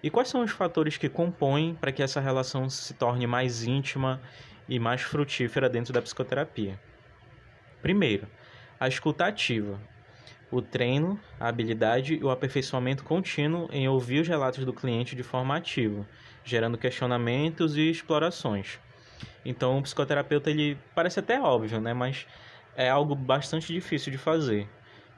E 0.03 0.11
quais 0.11 0.29
são 0.29 0.43
os 0.43 0.51
fatores 0.51 0.97
que 0.97 1.09
compõem 1.09 1.75
para 1.75 1.93
que 1.93 2.03
essa 2.03 2.21
relação 2.21 2.69
se 2.69 2.95
torne 2.95 3.27
mais 3.27 3.65
íntima 3.65 4.21
e 4.69 4.79
mais 4.79 5.03
frutífera 5.03 5.69
dentro 5.69 5.93
da 5.93 6.03
psicoterapia? 6.03 6.79
Primeiro, 7.81 8.27
a 8.79 8.89
escuta 8.89 9.27
ativa 9.27 9.81
o 10.55 10.63
treino, 10.63 11.19
a 11.41 11.49
habilidade 11.49 12.15
e 12.15 12.23
o 12.23 12.31
aperfeiçoamento 12.31 13.03
contínuo 13.03 13.69
em 13.73 13.89
ouvir 13.89 14.21
os 14.21 14.29
relatos 14.29 14.65
do 14.65 14.73
cliente 14.73 15.17
de 15.17 15.23
forma 15.25 15.57
ativa, 15.57 16.07
gerando 16.45 16.79
questionamentos 16.79 17.77
e 17.77 17.91
explorações. 17.91 18.79
Então, 19.45 19.79
o 19.79 19.83
psicoterapeuta 19.83 20.51
ele 20.51 20.79
parece 20.95 21.19
até 21.19 21.41
óbvio, 21.41 21.81
né, 21.81 21.93
mas 21.93 22.25
é 22.77 22.89
algo 22.89 23.17
bastante 23.17 23.73
difícil 23.73 24.13
de 24.13 24.19
fazer. 24.19 24.69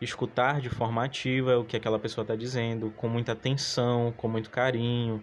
Escutar 0.01 0.61
de 0.61 0.71
forma 0.71 1.05
ativa 1.05 1.59
o 1.59 1.65
que 1.65 1.77
aquela 1.77 1.99
pessoa 1.99 2.23
está 2.23 2.35
dizendo, 2.35 2.91
com 2.97 3.09
muita 3.09 3.33
atenção, 3.33 4.15
com 4.17 4.29
muito 4.29 4.49
carinho, 4.49 5.23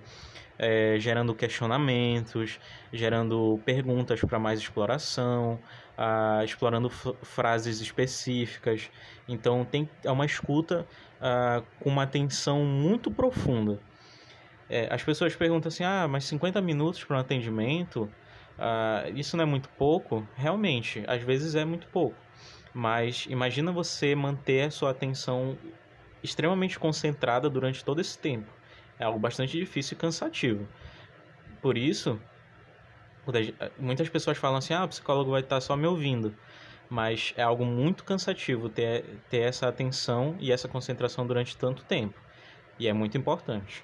é, 0.58 0.96
gerando 1.00 1.34
questionamentos, 1.34 2.60
gerando 2.92 3.60
perguntas 3.66 4.20
para 4.22 4.40
mais 4.40 4.60
exploração, 4.60 5.60
explorando 6.44 6.90
frases 6.90 7.82
específicas. 7.82 8.90
Então 9.28 9.64
tem 9.66 9.90
é 10.04 10.12
uma 10.12 10.26
escuta 10.26 10.88
com 11.80 11.90
uma 11.90 12.04
atenção 12.04 12.64
muito 12.66 13.10
profunda. 13.12 13.80
É, 14.70 14.88
as 14.92 15.04
pessoas 15.04 15.36
perguntam 15.36 15.70
assim: 15.70 15.84
ah, 15.84 16.08
mas 16.10 16.26
50 16.26 16.62
minutos 16.62 17.04
para 17.04 17.18
um 17.18 17.20
atendimento, 17.20 18.10
isso 19.16 19.38
não 19.38 19.44
é 19.44 19.48
muito 19.48 19.70
pouco? 19.70 20.28
Realmente, 20.36 21.04
às 21.08 21.22
vezes 21.22 21.56
é 21.56 21.66
muito 21.66 21.88
pouco. 21.88 22.16
Mas 22.74 23.28
imagina 23.30 23.72
você 23.72 24.16
manter 24.16 24.64
a 24.64 24.72
sua 24.72 24.90
atenção 24.90 25.56
extremamente 26.24 26.80
concentrada 26.80 27.50
durante 27.50 27.86
todo 27.86 28.02
esse 28.02 28.18
tempo. 28.18 28.52
É 29.04 29.06
algo 29.06 29.20
bastante 29.20 29.60
difícil 29.60 29.96
e 29.96 30.00
cansativo. 30.00 30.66
Por 31.62 31.78
isso, 31.78 32.18
muitas 33.78 34.08
pessoas 34.08 34.38
falam 34.38 34.60
assim: 34.60 34.74
ah, 34.74 34.86
o 34.86 34.88
psicólogo 34.88 35.32
vai 35.32 35.42
estar 35.42 35.60
só 35.60 35.76
me 35.76 35.86
ouvindo. 35.86 36.34
Mas 36.90 37.34
é 37.36 37.44
algo 37.44 37.66
muito 37.66 38.06
cansativo 38.06 38.70
ter, 38.70 39.04
ter 39.30 39.40
essa 39.40 39.68
atenção 39.68 40.38
e 40.40 40.54
essa 40.54 40.70
concentração 40.70 41.28
durante 41.28 41.58
tanto 41.58 41.84
tempo. 41.84 42.18
E 42.80 42.88
é 42.88 42.94
muito 42.94 43.18
importante. 43.18 43.84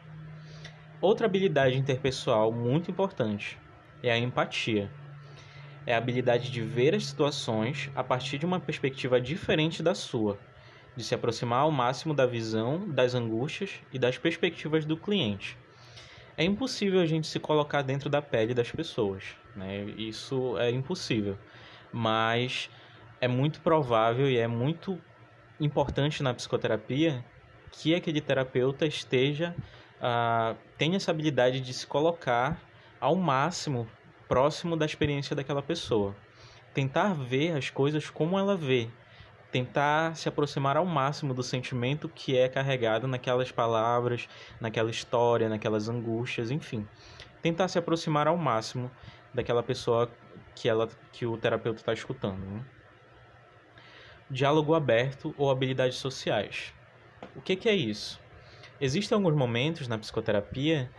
Outra 1.01 1.25
habilidade 1.25 1.77
interpessoal 1.77 2.53
muito 2.53 2.89
importante 2.89 3.57
é 4.01 4.13
a 4.13 4.17
empatia. 4.17 4.89
É 5.85 5.95
a 5.95 5.97
habilidade 5.97 6.49
de 6.49 6.61
ver 6.61 6.95
as 6.95 7.07
situações 7.07 7.91
a 7.93 8.05
partir 8.05 8.37
de 8.37 8.45
uma 8.45 8.59
perspectiva 8.59 9.19
diferente 9.19 9.83
da 9.83 9.93
sua, 9.93 10.39
de 10.99 11.05
se 11.05 11.15
aproximar 11.15 11.61
ao 11.61 11.71
máximo 11.71 12.13
da 12.13 12.25
visão, 12.25 12.87
das 12.89 13.15
angústias 13.15 13.71
e 13.91 13.97
das 13.97 14.17
perspectivas 14.17 14.85
do 14.85 14.95
cliente 14.95 15.57
é 16.39 16.43
impossível 16.45 17.01
a 17.01 17.05
gente 17.05 17.27
se 17.27 17.37
colocar 17.37 17.81
dentro 17.81 18.09
da 18.09 18.21
pele 18.21 18.53
das 18.53 18.71
pessoas, 18.71 19.35
né? 19.53 19.83
Isso 19.97 20.57
é 20.57 20.71
impossível. 20.71 21.37
Mas 21.91 22.69
é 23.19 23.27
muito 23.27 23.59
provável 23.59 24.29
e 24.29 24.37
é 24.37 24.47
muito 24.47 24.97
importante 25.59 26.23
na 26.23 26.33
psicoterapia 26.33 27.25
que 27.73 27.93
aquele 27.93 28.21
terapeuta 28.21 28.85
esteja 28.85 29.53
uh, 29.97 30.57
tenha 30.77 30.95
essa 30.95 31.11
habilidade 31.11 31.59
de 31.59 31.73
se 31.73 31.85
colocar 31.85 32.57
ao 33.01 33.17
máximo 33.17 33.85
próximo 34.25 34.77
da 34.77 34.85
experiência 34.85 35.35
daquela 35.35 35.61
pessoa, 35.61 36.15
tentar 36.73 37.13
ver 37.15 37.57
as 37.57 37.69
coisas 37.69 38.09
como 38.09 38.39
ela 38.39 38.55
vê, 38.55 38.87
tentar 39.51 40.15
se 40.15 40.29
aproximar 40.29 40.77
ao 40.77 40.85
máximo 40.85 41.33
do 41.33 41.43
sentimento 41.43 42.07
que 42.09 42.37
é 42.37 42.47
carregado 42.47 43.07
naquelas 43.07 43.51
palavras, 43.51 44.27
naquela 44.59 44.91
história, 44.91 45.49
naquelas 45.49 45.89
angústias, 45.89 46.51
enfim. 46.51 46.87
Tentar 47.41 47.67
se 47.67 47.79
aproximar 47.79 48.27
ao 48.27 48.37
máximo 48.37 48.91
daquela 49.33 49.63
pessoa 49.63 50.11
que 50.55 50.67
ela 50.69 50.87
que 51.11 51.25
o 51.25 51.37
terapeuta 51.37 51.79
está 51.79 51.93
escutando. 51.93 52.39
Né? 52.39 52.63
Diálogo 54.29 54.75
aberto 54.75 55.33
ou 55.37 55.49
habilidades 55.49 55.97
sociais. 55.97 56.73
O 57.35 57.41
que, 57.41 57.55
que 57.55 57.67
é 57.67 57.75
isso? 57.75 58.19
Existem 58.79 59.15
alguns 59.15 59.35
momentos 59.35 59.87
na 59.87 59.97
psicoterapia 59.97 60.89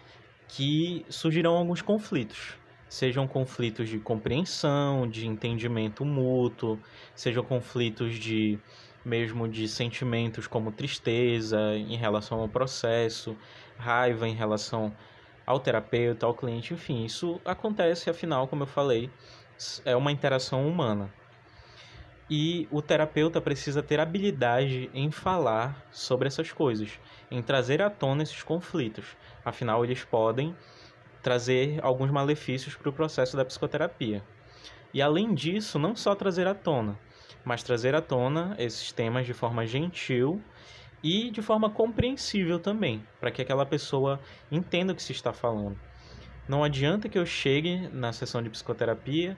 que 0.48 1.06
surgirão 1.08 1.56
alguns 1.56 1.80
conflitos 1.80 2.59
sejam 2.90 3.26
conflitos 3.28 3.88
de 3.88 4.00
compreensão, 4.00 5.08
de 5.08 5.24
entendimento 5.24 6.04
mútuo, 6.04 6.80
sejam 7.14 7.44
conflitos 7.44 8.16
de 8.18 8.58
mesmo 9.04 9.48
de 9.48 9.66
sentimentos 9.68 10.48
como 10.48 10.72
tristeza 10.72 11.76
em 11.76 11.96
relação 11.96 12.40
ao 12.40 12.48
processo, 12.48 13.36
raiva 13.78 14.28
em 14.28 14.34
relação 14.34 14.92
ao 15.46 15.60
terapeuta, 15.60 16.26
ao 16.26 16.34
cliente, 16.34 16.74
enfim, 16.74 17.04
isso 17.04 17.40
acontece, 17.44 18.10
afinal, 18.10 18.48
como 18.48 18.64
eu 18.64 18.66
falei, 18.66 19.08
é 19.84 19.94
uma 19.94 20.12
interação 20.12 20.68
humana. 20.68 21.08
E 22.28 22.68
o 22.70 22.82
terapeuta 22.82 23.40
precisa 23.40 23.82
ter 23.82 23.98
habilidade 23.98 24.90
em 24.92 25.10
falar 25.10 25.84
sobre 25.90 26.28
essas 26.28 26.52
coisas, 26.52 26.90
em 27.30 27.40
trazer 27.42 27.82
à 27.82 27.88
tona 27.88 28.22
esses 28.22 28.42
conflitos. 28.42 29.16
Afinal, 29.44 29.84
eles 29.84 30.04
podem 30.04 30.54
trazer 31.22 31.78
alguns 31.82 32.10
malefícios 32.10 32.74
para 32.74 32.88
o 32.88 32.92
processo 32.92 33.36
da 33.36 33.44
psicoterapia. 33.44 34.22
E 34.92 35.00
além 35.00 35.34
disso, 35.34 35.78
não 35.78 35.94
só 35.94 36.14
trazer 36.14 36.46
à 36.46 36.54
tona, 36.54 36.98
mas 37.44 37.62
trazer 37.62 37.94
à 37.94 38.00
tona 38.00 38.54
esses 38.58 38.90
temas 38.92 39.26
de 39.26 39.32
forma 39.32 39.66
gentil 39.66 40.42
e 41.02 41.30
de 41.30 41.40
forma 41.40 41.70
compreensível 41.70 42.58
também, 42.58 43.04
para 43.20 43.30
que 43.30 43.40
aquela 43.40 43.64
pessoa 43.64 44.20
entenda 44.50 44.92
o 44.92 44.96
que 44.96 45.02
se 45.02 45.12
está 45.12 45.32
falando. 45.32 45.78
Não 46.48 46.64
adianta 46.64 47.08
que 47.08 47.18
eu 47.18 47.24
chegue 47.24 47.88
na 47.92 48.12
sessão 48.12 48.42
de 48.42 48.50
psicoterapia 48.50 49.36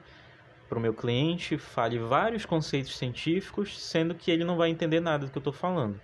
para 0.68 0.78
o 0.78 0.80
meu 0.80 0.94
cliente, 0.94 1.58
fale 1.58 1.98
vários 1.98 2.46
conceitos 2.46 2.96
científicos, 2.96 3.78
sendo 3.78 4.14
que 4.14 4.30
ele 4.30 4.44
não 4.44 4.56
vai 4.56 4.70
entender 4.70 5.00
nada 5.00 5.26
do 5.26 5.30
que 5.30 5.36
eu 5.36 5.40
estou 5.40 5.52
falando. 5.52 6.00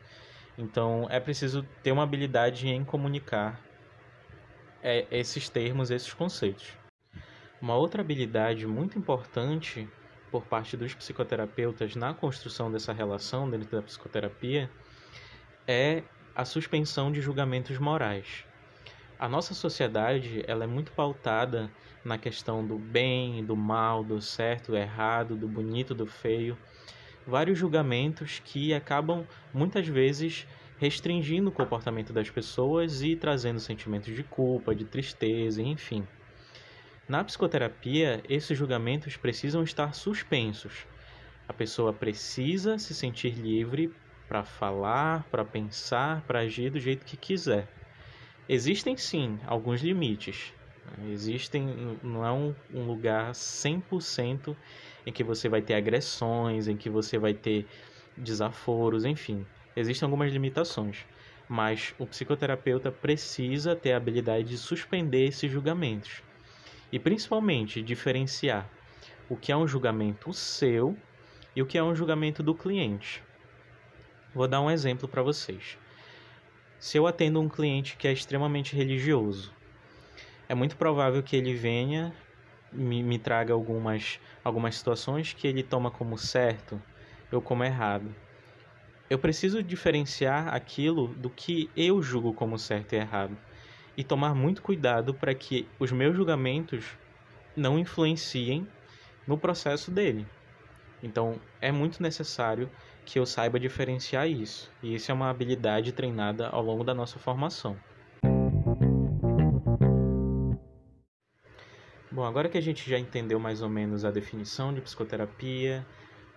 Então 0.59 1.07
é 1.09 1.19
preciso 1.19 1.67
ter 1.83 1.93
uma 1.93 2.03
habilidade 2.03 2.69
em 2.69 2.85
comunicar 2.85 3.59
é, 4.83 5.07
esses 5.11 5.49
termos, 5.49 5.91
esses 5.91 6.13
conceitos. 6.13 6.73
Uma 7.61 7.75
outra 7.75 8.03
habilidade 8.03 8.67
muito 8.67 8.99
importante 8.99 9.89
por 10.31 10.45
parte 10.45 10.77
dos 10.77 10.95
psicoterapeutas 10.95 11.97
na 11.97 12.15
construção 12.15 12.71
dessa 12.71 12.93
relação 12.93 13.51
dentro 13.51 13.69
da 13.71 13.83
psicoterapia 13.83 14.71
é 15.67 16.03
a 16.35 16.45
suspensão 16.45 17.11
de 17.11 17.21
julgamentos 17.21 17.79
morais. 17.79 18.45
A 19.19 19.29
nossa 19.29 19.53
sociedade 19.53 20.45
ela 20.47 20.63
é 20.63 20.67
muito 20.67 20.93
pautada 20.93 21.69
na 22.05 22.17
questão 22.17 22.65
do 22.65 22.79
bem, 22.79 23.45
do 23.45 23.57
mal, 23.57 24.05
do 24.05 24.21
certo, 24.21 24.71
do 24.71 24.77
errado, 24.77 25.35
do 25.35 25.49
bonito, 25.49 25.95
do 25.95 26.07
feio. 26.07 26.57
Vários 27.27 27.59
julgamentos 27.59 28.41
que 28.45 28.73
acabam 28.73 29.27
muitas 29.53 29.89
vezes 29.89 30.47
restringindo 30.79 31.51
o 31.51 31.53
comportamento 31.53 32.13
das 32.13 32.31
pessoas 32.31 33.03
e 33.03 33.17
trazendo 33.17 33.61
sentimentos 33.61 34.15
de 34.15 34.23
culpa, 34.23 34.75
de 34.75 34.85
tristeza, 34.85 35.63
enfim. 35.63 36.07
Na 37.09 37.25
psicoterapia, 37.25 38.23
esses 38.29 38.57
julgamentos 38.57 39.17
precisam 39.17 39.63
estar 39.63 39.95
suspensos. 39.95 40.87
A 41.49 41.53
pessoa 41.53 41.93
precisa 41.93 42.79
se 42.79 42.95
sentir 42.95 43.31
livre 43.31 43.91
para 44.29 44.45
falar, 44.45 45.25
para 45.31 45.45
pensar, 45.45 46.23
para 46.27 46.41
agir 46.41 46.71
do 46.71 46.79
jeito 46.79 47.07
que 47.07 47.17
quiser. 47.17 47.67
Existem 48.49 48.97
sim 48.97 49.39
alguns 49.47 49.81
limites. 49.81 50.53
Existem, 51.11 51.99
não 52.03 52.25
é 52.25 52.33
um, 52.33 52.55
um 52.73 52.87
lugar 52.87 53.33
100% 53.35 54.55
em 55.07 55.13
que 55.13 55.25
você 55.25 55.49
vai 55.49 55.63
ter 55.63 55.75
agressões, 55.75 56.69
em 56.69 56.77
que 56.77 56.91
você 56.91 57.19
vai 57.19 57.33
ter 57.35 57.67
desaforos, 58.17 59.05
enfim. 59.05 59.45
Existem 59.79 60.07
algumas 60.07 60.33
limitações, 60.33 61.07
mas 61.49 61.95
o 62.01 62.05
psicoterapeuta 62.05 62.91
precisa 62.91 63.77
ter 63.77 63.93
a 63.93 63.97
habilidade 63.97 64.49
de 64.49 64.59
suspender 64.59 65.29
esses 65.29 65.49
julgamentos 65.49 66.21
e 66.91 66.99
principalmente 66.99 67.81
diferenciar 67.81 68.69
o 69.29 69.37
que 69.37 69.53
é 69.53 69.57
um 69.57 69.69
julgamento 69.69 70.33
seu 70.33 70.99
e 71.55 71.63
o 71.63 71.67
que 71.67 71.79
é 71.79 71.83
um 71.83 71.95
julgamento 71.95 72.43
do 72.43 72.57
cliente. 72.57 73.23
Vou 74.35 74.49
dar 74.49 74.61
um 74.61 74.69
exemplo 74.69 75.07
para 75.07 75.23
vocês. 75.23 75.79
Se 76.81 76.99
eu 76.99 77.07
atendo 77.07 77.41
um 77.41 77.49
cliente 77.49 77.97
que 77.97 78.09
é 78.09 78.13
extremamente 78.13 78.75
religioso, 78.75 79.55
é 80.49 80.57
muito 80.57 80.77
provável 80.77 81.23
que 81.23 81.37
ele 81.37 81.55
venha 81.55 82.13
me, 82.73 83.01
me 83.01 83.17
traga 83.17 83.53
algumas, 83.53 84.19
algumas 84.43 84.75
situações 84.75 85.33
que 85.33 85.47
ele 85.47 85.63
toma 85.63 85.89
como 85.89 86.19
certo, 86.19 86.83
eu 87.31 87.41
como 87.41 87.63
errado 87.63 88.13
eu 89.11 89.19
preciso 89.19 89.63
diferenciar 89.63 90.55
aquilo 90.55 91.09
do 91.15 91.31
que 91.31 91.71
eu 91.77 92.03
julgo 92.03 92.35
como 92.35 92.59
certo 92.59 92.93
e 92.93 92.97
errado 92.97 93.37
e 93.97 94.05
tomar 94.05 94.35
muito 94.35 94.63
cuidado 94.63 95.15
para 95.15 95.35
que 95.35 95.67
os 95.81 95.91
meus 95.91 96.15
julgamentos 96.15 96.85
não 97.57 97.79
influenciem 97.79 98.67
no 99.27 99.39
processo 99.39 99.91
dele. 99.91 100.27
Então, 101.03 101.41
é 101.61 101.73
muito 101.73 102.03
necessário 102.03 102.71
que 103.05 103.19
eu 103.19 103.25
saiba 103.25 103.59
diferenciar 103.59 104.29
isso, 104.29 104.71
e 104.83 104.95
isso 104.95 105.11
é 105.11 105.15
uma 105.15 105.31
habilidade 105.31 105.93
treinada 105.93 106.49
ao 106.49 106.63
longo 106.63 106.85
da 106.85 106.95
nossa 106.95 107.19
formação. 107.19 107.77
Bom, 112.11 112.25
agora 112.25 112.49
que 112.49 112.59
a 112.59 112.61
gente 112.61 112.89
já 112.89 112.99
entendeu 112.99 113.39
mais 113.39 113.63
ou 113.63 113.69
menos 113.69 114.05
a 114.05 114.11
definição 114.11 114.75
de 114.75 114.81
psicoterapia, 114.81 115.87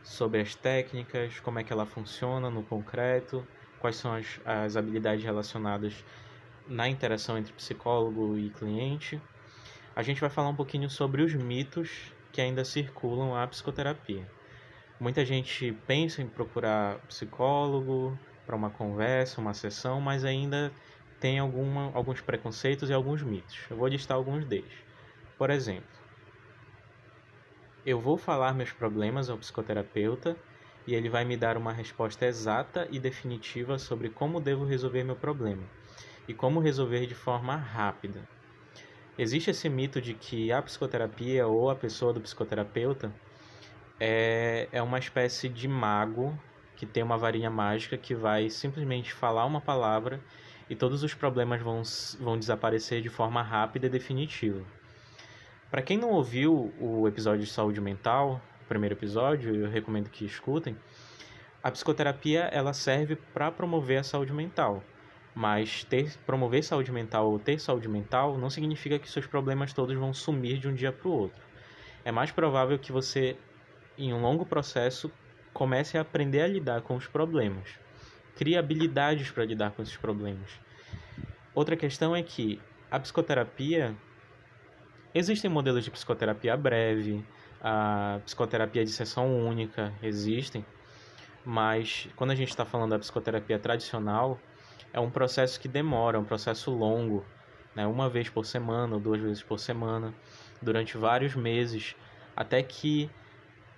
sobre 0.03 0.41
as 0.41 0.55
técnicas, 0.55 1.39
como 1.39 1.59
é 1.59 1.63
que 1.63 1.71
ela 1.71 1.85
funciona 1.85 2.49
no 2.49 2.63
concreto, 2.63 3.45
quais 3.79 3.95
são 3.95 4.13
as, 4.13 4.39
as 4.45 4.75
habilidades 4.75 5.23
relacionadas 5.23 6.03
na 6.67 6.87
interação 6.87 7.37
entre 7.37 7.53
psicólogo 7.53 8.37
e 8.37 8.49
cliente. 8.49 9.21
A 9.95 10.03
gente 10.03 10.21
vai 10.21 10.29
falar 10.29 10.49
um 10.49 10.55
pouquinho 10.55 10.89
sobre 10.89 11.21
os 11.21 11.33
mitos 11.33 12.13
que 12.31 12.39
ainda 12.39 12.63
circulam 12.63 13.35
a 13.35 13.45
psicoterapia. 13.47 14.25
Muita 14.99 15.25
gente 15.25 15.73
pensa 15.85 16.21
em 16.21 16.27
procurar 16.27 16.99
psicólogo 17.07 18.17
para 18.45 18.55
uma 18.55 18.69
conversa, 18.69 19.41
uma 19.41 19.53
sessão, 19.53 19.99
mas 19.99 20.23
ainda 20.23 20.71
tem 21.19 21.39
alguma, 21.39 21.91
alguns 21.93 22.21
preconceitos 22.21 22.89
e 22.89 22.93
alguns 22.93 23.21
mitos. 23.21 23.57
Eu 23.69 23.77
vou 23.77 23.87
listar 23.87 24.15
alguns 24.15 24.45
deles. 24.45 24.73
Por 25.37 25.49
exemplo, 25.49 26.00
eu 27.85 27.99
vou 27.99 28.17
falar 28.17 28.53
meus 28.53 28.71
problemas 28.71 29.29
ao 29.29 29.37
psicoterapeuta 29.37 30.37
e 30.85 30.93
ele 30.93 31.09
vai 31.09 31.25
me 31.25 31.35
dar 31.35 31.57
uma 31.57 31.73
resposta 31.73 32.25
exata 32.25 32.87
e 32.91 32.99
definitiva 32.99 33.77
sobre 33.77 34.09
como 34.09 34.39
devo 34.39 34.65
resolver 34.65 35.03
meu 35.03 35.15
problema 35.15 35.63
e 36.27 36.33
como 36.33 36.59
resolver 36.59 37.07
de 37.07 37.15
forma 37.15 37.55
rápida. 37.55 38.27
Existe 39.17 39.51
esse 39.51 39.67
mito 39.69 39.99
de 39.99 40.13
que 40.13 40.51
a 40.51 40.61
psicoterapia 40.61 41.47
ou 41.47 41.69
a 41.69 41.75
pessoa 41.75 42.13
do 42.13 42.21
psicoterapeuta 42.21 43.11
é, 43.99 44.67
é 44.71 44.81
uma 44.81 44.99
espécie 44.99 45.49
de 45.49 45.67
mago 45.67 46.37
que 46.75 46.85
tem 46.85 47.03
uma 47.03 47.17
varinha 47.17 47.49
mágica 47.49 47.97
que 47.97 48.15
vai 48.15 48.49
simplesmente 48.49 49.13
falar 49.13 49.45
uma 49.45 49.61
palavra 49.61 50.19
e 50.69 50.75
todos 50.75 51.03
os 51.03 51.13
problemas 51.13 51.61
vão, 51.61 51.81
vão 52.19 52.37
desaparecer 52.39 53.01
de 53.01 53.09
forma 53.09 53.43
rápida 53.43 53.87
e 53.87 53.89
definitiva. 53.89 54.80
Para 55.71 55.81
quem 55.81 55.97
não 55.97 56.09
ouviu 56.09 56.73
o 56.77 57.07
episódio 57.07 57.45
de 57.45 57.49
saúde 57.49 57.79
mental, 57.79 58.41
o 58.65 58.65
primeiro 58.67 58.93
episódio, 58.93 59.55
eu 59.55 59.69
recomendo 59.69 60.09
que 60.09 60.25
escutem. 60.25 60.75
A 61.63 61.71
psicoterapia 61.71 62.41
ela 62.51 62.73
serve 62.73 63.15
para 63.15 63.49
promover 63.49 63.99
a 63.99 64.03
saúde 64.03 64.33
mental, 64.33 64.83
mas 65.33 65.85
ter 65.85 66.11
promover 66.25 66.61
saúde 66.61 66.91
mental 66.91 67.31
ou 67.31 67.39
ter 67.39 67.57
saúde 67.57 67.87
mental 67.87 68.37
não 68.37 68.49
significa 68.49 68.99
que 68.99 69.09
seus 69.09 69.25
problemas 69.25 69.71
todos 69.71 69.95
vão 69.95 70.13
sumir 70.13 70.57
de 70.57 70.67
um 70.67 70.73
dia 70.73 70.91
para 70.91 71.07
o 71.07 71.13
outro. 71.13 71.41
É 72.03 72.11
mais 72.11 72.31
provável 72.31 72.77
que 72.77 72.91
você, 72.91 73.37
em 73.97 74.13
um 74.13 74.21
longo 74.21 74.45
processo, 74.45 75.09
comece 75.53 75.97
a 75.97 76.01
aprender 76.01 76.41
a 76.41 76.47
lidar 76.47 76.81
com 76.81 76.97
os 76.97 77.07
problemas, 77.07 77.79
crie 78.35 78.57
habilidades 78.57 79.31
para 79.31 79.45
lidar 79.45 79.71
com 79.71 79.81
esses 79.81 79.95
problemas. 79.95 80.51
Outra 81.55 81.77
questão 81.77 82.13
é 82.13 82.21
que 82.21 82.61
a 82.89 82.99
psicoterapia 82.99 83.95
Existem 85.13 85.51
modelos 85.51 85.83
de 85.83 85.91
psicoterapia 85.91 86.55
breve, 86.55 87.25
a 87.61 88.21
psicoterapia 88.25 88.85
de 88.85 88.91
sessão 88.91 89.45
única, 89.45 89.93
existem, 90.01 90.65
mas 91.45 92.07
quando 92.15 92.31
a 92.31 92.35
gente 92.35 92.47
está 92.47 92.63
falando 92.63 92.91
da 92.91 92.99
psicoterapia 92.99 93.59
tradicional, 93.59 94.39
é 94.93 95.01
um 95.01 95.09
processo 95.09 95.59
que 95.59 95.67
demora, 95.67 96.17
é 96.17 96.19
um 96.19 96.23
processo 96.23 96.71
longo, 96.71 97.25
né? 97.75 97.85
uma 97.85 98.09
vez 98.09 98.29
por 98.29 98.45
semana 98.45 98.95
ou 98.95 99.01
duas 99.01 99.19
vezes 99.19 99.43
por 99.43 99.59
semana, 99.59 100.13
durante 100.61 100.97
vários 100.97 101.35
meses, 101.35 101.93
até 102.33 102.63
que 102.63 103.09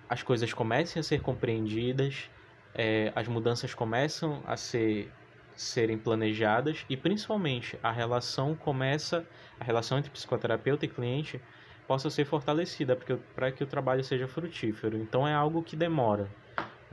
as 0.08 0.22
coisas 0.22 0.52
comecem 0.52 1.00
a 1.00 1.02
ser 1.02 1.20
compreendidas, 1.20 2.30
é, 2.72 3.12
as 3.12 3.26
mudanças 3.26 3.74
começam 3.74 4.40
a 4.46 4.56
ser 4.56 5.10
serem 5.56 5.98
planejadas 5.98 6.84
e 6.88 6.96
principalmente 6.96 7.78
a 7.82 7.90
relação 7.90 8.54
começa 8.54 9.26
a 9.58 9.64
relação 9.64 9.98
entre 9.98 10.10
psicoterapeuta 10.10 10.84
e 10.84 10.88
cliente 10.88 11.40
possa 11.86 12.08
ser 12.10 12.24
fortalecida 12.24 12.98
para 13.34 13.52
que 13.52 13.62
o 13.62 13.66
trabalho 13.66 14.02
seja 14.02 14.26
frutífero. 14.26 14.96
Então 14.96 15.28
é 15.28 15.34
algo 15.34 15.62
que 15.62 15.76
demora 15.76 16.28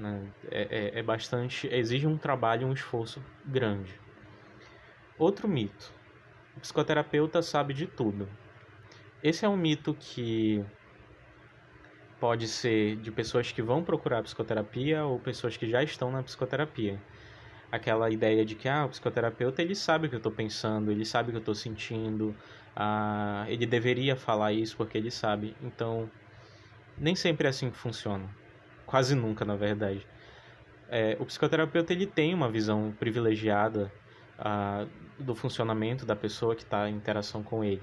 né? 0.01 0.27
é, 0.49 0.93
é, 0.95 0.99
é 0.99 1.03
bastante 1.03 1.67
exige 1.71 2.07
um 2.07 2.17
trabalho 2.17 2.67
um 2.67 2.73
esforço 2.73 3.23
grande. 3.45 3.93
Outro 5.17 5.47
mito. 5.47 5.93
O 6.57 6.59
psicoterapeuta 6.59 7.41
sabe 7.41 7.73
de 7.73 7.85
tudo. 7.85 8.27
Esse 9.23 9.45
é 9.45 9.49
um 9.49 9.55
mito 9.55 9.93
que 9.93 10.65
pode 12.19 12.47
ser 12.47 12.97
de 12.97 13.11
pessoas 13.11 13.51
que 13.51 13.61
vão 13.61 13.83
procurar 13.83 14.23
psicoterapia 14.23 15.05
ou 15.05 15.19
pessoas 15.19 15.55
que 15.55 15.69
já 15.69 15.83
estão 15.83 16.11
na 16.11 16.23
psicoterapia 16.23 16.99
aquela 17.71 18.09
ideia 18.09 18.43
de 18.45 18.55
que 18.55 18.67
ah, 18.67 18.85
o 18.85 18.89
psicoterapeuta 18.89 19.61
ele 19.61 19.75
sabe 19.75 20.07
o 20.07 20.09
que 20.09 20.15
eu 20.15 20.19
estou 20.19 20.31
pensando, 20.31 20.91
ele 20.91 21.05
sabe 21.05 21.29
o 21.29 21.31
que 21.31 21.37
eu 21.37 21.41
estou 21.41 21.55
sentindo, 21.55 22.35
ah, 22.75 23.45
ele 23.47 23.65
deveria 23.65 24.15
falar 24.15 24.51
isso 24.51 24.75
porque 24.75 24.97
ele 24.97 25.09
sabe. 25.09 25.55
Então, 25.61 26.09
nem 26.97 27.15
sempre 27.15 27.47
é 27.47 27.49
assim 27.49 27.69
que 27.71 27.77
funciona. 27.77 28.29
Quase 28.85 29.15
nunca, 29.15 29.45
na 29.45 29.55
verdade. 29.55 30.05
É, 30.89 31.15
o 31.19 31.25
psicoterapeuta 31.25 31.93
ele 31.93 32.05
tem 32.05 32.33
uma 32.33 32.49
visão 32.51 32.93
privilegiada 32.99 33.91
ah, 34.37 34.85
do 35.17 35.33
funcionamento 35.33 36.05
da 36.05 36.15
pessoa 36.15 36.55
que 36.55 36.63
está 36.63 36.89
em 36.89 36.95
interação 36.95 37.41
com 37.41 37.63
ele. 37.63 37.81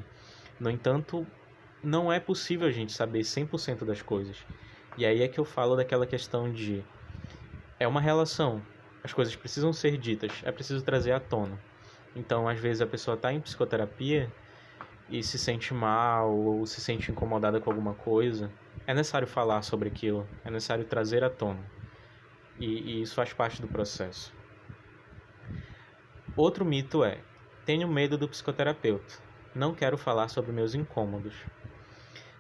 No 0.61 0.71
entanto, 0.71 1.27
não 1.83 2.13
é 2.13 2.21
possível 2.21 2.69
a 2.69 2.71
gente 2.71 2.93
saber 2.93 3.21
100% 3.21 3.85
das 3.85 4.03
coisas. 4.03 4.37
E 4.99 5.07
aí 5.07 5.23
é 5.23 5.29
que 5.29 5.39
eu 5.39 5.45
falo 5.45 5.77
daquela 5.77 6.07
questão 6.07 6.53
de 6.53 6.85
é 7.79 7.87
uma 7.87 8.01
relação 8.01 8.61
as 9.09 9.15
coisas 9.15 9.35
precisam 9.35 9.73
ser 9.73 9.97
ditas, 9.97 10.31
é 10.45 10.53
preciso 10.53 10.85
trazer 10.85 11.13
à 11.13 11.21
tona. 11.21 11.59
Então, 12.15 12.47
às 12.47 12.61
vezes 12.61 12.83
a 12.83 12.87
pessoa 12.87 13.15
está 13.15 13.33
em 13.33 13.41
psicoterapia 13.41 14.31
e 15.09 15.23
se 15.23 15.39
sente 15.39 15.73
mal 15.73 16.31
ou 16.31 16.67
se 16.67 16.79
sente 16.81 17.11
incomodada 17.11 17.59
com 17.59 17.71
alguma 17.71 17.95
coisa, 17.95 18.51
é 18.87 18.93
necessário 18.93 19.27
falar 19.27 19.63
sobre 19.63 19.89
aquilo, 19.89 20.29
é 20.45 20.51
necessário 20.51 20.85
trazer 20.85 21.25
à 21.25 21.31
tona. 21.31 21.65
E, 22.61 22.67
e 22.67 23.03
isso 23.03 23.15
faz 23.15 23.33
parte 23.33 23.63
do 23.63 23.69
processo. 23.69 24.35
Outro 26.37 26.63
mito 26.63 27.03
é: 27.03 27.19
tenho 27.65 27.89
medo 27.89 28.19
do 28.19 28.29
psicoterapeuta, 28.29 29.15
não 29.55 29.75
quero 29.75 29.97
falar 29.97 30.29
sobre 30.29 30.53
meus 30.53 30.75
incômodos. 30.75 31.35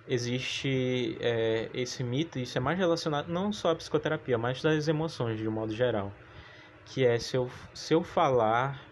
Existe 0.06 1.16
é, 1.20 1.70
esse 1.72 2.04
mito, 2.04 2.38
isso 2.38 2.58
é 2.58 2.60
mais 2.60 2.78
relacionado 2.78 3.28
não 3.28 3.52
só 3.52 3.70
à 3.70 3.74
psicoterapia, 3.74 4.36
mas 4.36 4.60
das 4.60 4.86
emoções 4.86 5.38
de 5.38 5.48
um 5.48 5.52
modo 5.52 5.74
geral 5.74 6.12
que 6.88 7.04
é 7.04 7.18
se 7.18 7.36
eu, 7.36 7.50
se 7.74 7.94
eu 7.94 8.02
falar 8.02 8.90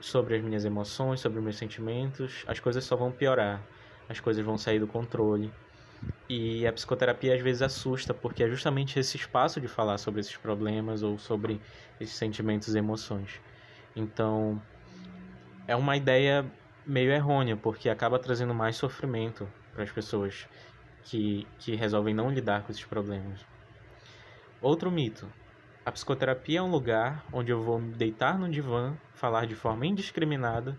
sobre 0.00 0.36
as 0.36 0.42
minhas 0.42 0.64
emoções, 0.64 1.20
sobre 1.20 1.38
os 1.38 1.44
meus 1.44 1.56
sentimentos, 1.56 2.44
as 2.46 2.58
coisas 2.58 2.84
só 2.84 2.96
vão 2.96 3.12
piorar, 3.12 3.66
as 4.08 4.20
coisas 4.20 4.44
vão 4.44 4.56
sair 4.56 4.80
do 4.80 4.86
controle. 4.86 5.52
E 6.28 6.66
a 6.66 6.72
psicoterapia 6.72 7.34
às 7.34 7.42
vezes 7.42 7.60
assusta, 7.60 8.14
porque 8.14 8.42
é 8.44 8.48
justamente 8.48 8.98
esse 8.98 9.16
espaço 9.16 9.60
de 9.60 9.68
falar 9.68 9.98
sobre 9.98 10.20
esses 10.20 10.36
problemas 10.36 11.02
ou 11.02 11.18
sobre 11.18 11.60
esses 12.00 12.16
sentimentos 12.16 12.74
e 12.74 12.78
emoções. 12.78 13.40
Então, 13.96 14.62
é 15.66 15.76
uma 15.76 15.96
ideia 15.96 16.50
meio 16.86 17.12
errônea, 17.12 17.56
porque 17.56 17.88
acaba 17.88 18.18
trazendo 18.18 18.54
mais 18.54 18.76
sofrimento 18.76 19.46
para 19.72 19.84
as 19.84 19.90
pessoas 19.90 20.46
que, 21.02 21.46
que 21.58 21.74
resolvem 21.74 22.14
não 22.14 22.30
lidar 22.30 22.62
com 22.64 22.72
esses 22.72 22.84
problemas. 22.84 23.44
Outro 24.62 24.90
mito: 24.90 25.39
a 25.84 25.90
psicoterapia 25.90 26.58
é 26.58 26.62
um 26.62 26.70
lugar 26.70 27.24
onde 27.32 27.50
eu 27.50 27.62
vou 27.62 27.78
me 27.78 27.94
deitar 27.94 28.38
no 28.38 28.50
divã, 28.50 28.94
falar 29.14 29.46
de 29.46 29.54
forma 29.54 29.86
indiscriminada 29.86 30.76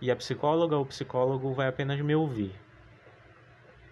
e 0.00 0.10
a 0.10 0.16
psicóloga 0.16 0.74
ou 0.74 0.86
psicólogo 0.86 1.52
vai 1.52 1.68
apenas 1.68 2.00
me 2.00 2.14
ouvir. 2.14 2.54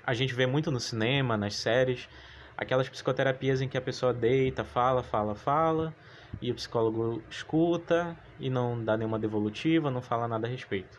A 0.04 0.14
gente 0.14 0.32
vê 0.32 0.46
muito 0.46 0.70
no 0.70 0.80
cinema, 0.80 1.36
nas 1.36 1.56
séries, 1.56 2.08
aquelas 2.56 2.88
psicoterapias 2.88 3.60
em 3.60 3.68
que 3.68 3.76
a 3.76 3.82
pessoa 3.82 4.14
deita, 4.14 4.64
fala, 4.64 5.02
fala, 5.02 5.34
fala, 5.34 5.94
e 6.40 6.50
o 6.50 6.54
psicólogo 6.54 7.22
escuta 7.28 8.16
e 8.40 8.48
não 8.48 8.82
dá 8.82 8.96
nenhuma 8.96 9.18
devolutiva, 9.18 9.90
não 9.90 10.00
fala 10.00 10.26
nada 10.26 10.46
a 10.46 10.50
respeito. 10.50 10.98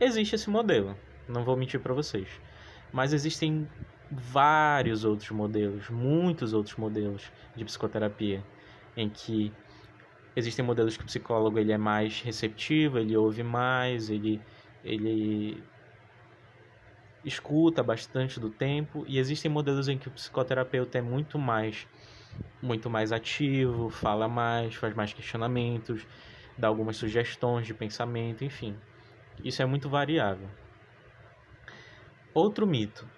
Existe 0.00 0.34
esse 0.34 0.50
modelo, 0.50 0.96
não 1.28 1.44
vou 1.44 1.56
mentir 1.56 1.78
para 1.78 1.94
vocês. 1.94 2.28
Mas 2.92 3.12
existem 3.12 3.68
vários 4.10 5.04
outros 5.04 5.30
modelos, 5.30 5.88
muitos 5.90 6.52
outros 6.52 6.76
modelos 6.76 7.30
de 7.54 7.64
psicoterapia 7.64 8.42
em 8.96 9.08
que 9.10 9.52
existem 10.36 10.64
modelos 10.64 10.96
que 10.96 11.02
o 11.02 11.06
psicólogo 11.06 11.58
ele 11.58 11.72
é 11.72 11.78
mais 11.78 12.20
receptivo, 12.20 12.98
ele 12.98 13.16
ouve 13.16 13.42
mais, 13.42 14.10
ele 14.10 14.40
ele 14.82 15.64
escuta 17.24 17.82
bastante 17.82 18.38
do 18.38 18.50
tempo 18.50 19.04
e 19.08 19.18
existem 19.18 19.50
modelos 19.50 19.88
em 19.88 19.98
que 19.98 20.08
o 20.08 20.10
psicoterapeuta 20.10 20.98
é 20.98 21.02
muito 21.02 21.38
mais 21.38 21.86
muito 22.60 22.90
mais 22.90 23.12
ativo, 23.12 23.90
fala 23.90 24.28
mais, 24.28 24.74
faz 24.74 24.94
mais 24.94 25.12
questionamentos, 25.12 26.06
dá 26.58 26.68
algumas 26.68 26.96
sugestões 26.96 27.66
de 27.66 27.74
pensamento, 27.74 28.44
enfim. 28.44 28.74
Isso 29.42 29.62
é 29.62 29.66
muito 29.66 29.88
variável. 29.88 30.48
Outro 32.32 32.66
mito. 32.66 33.08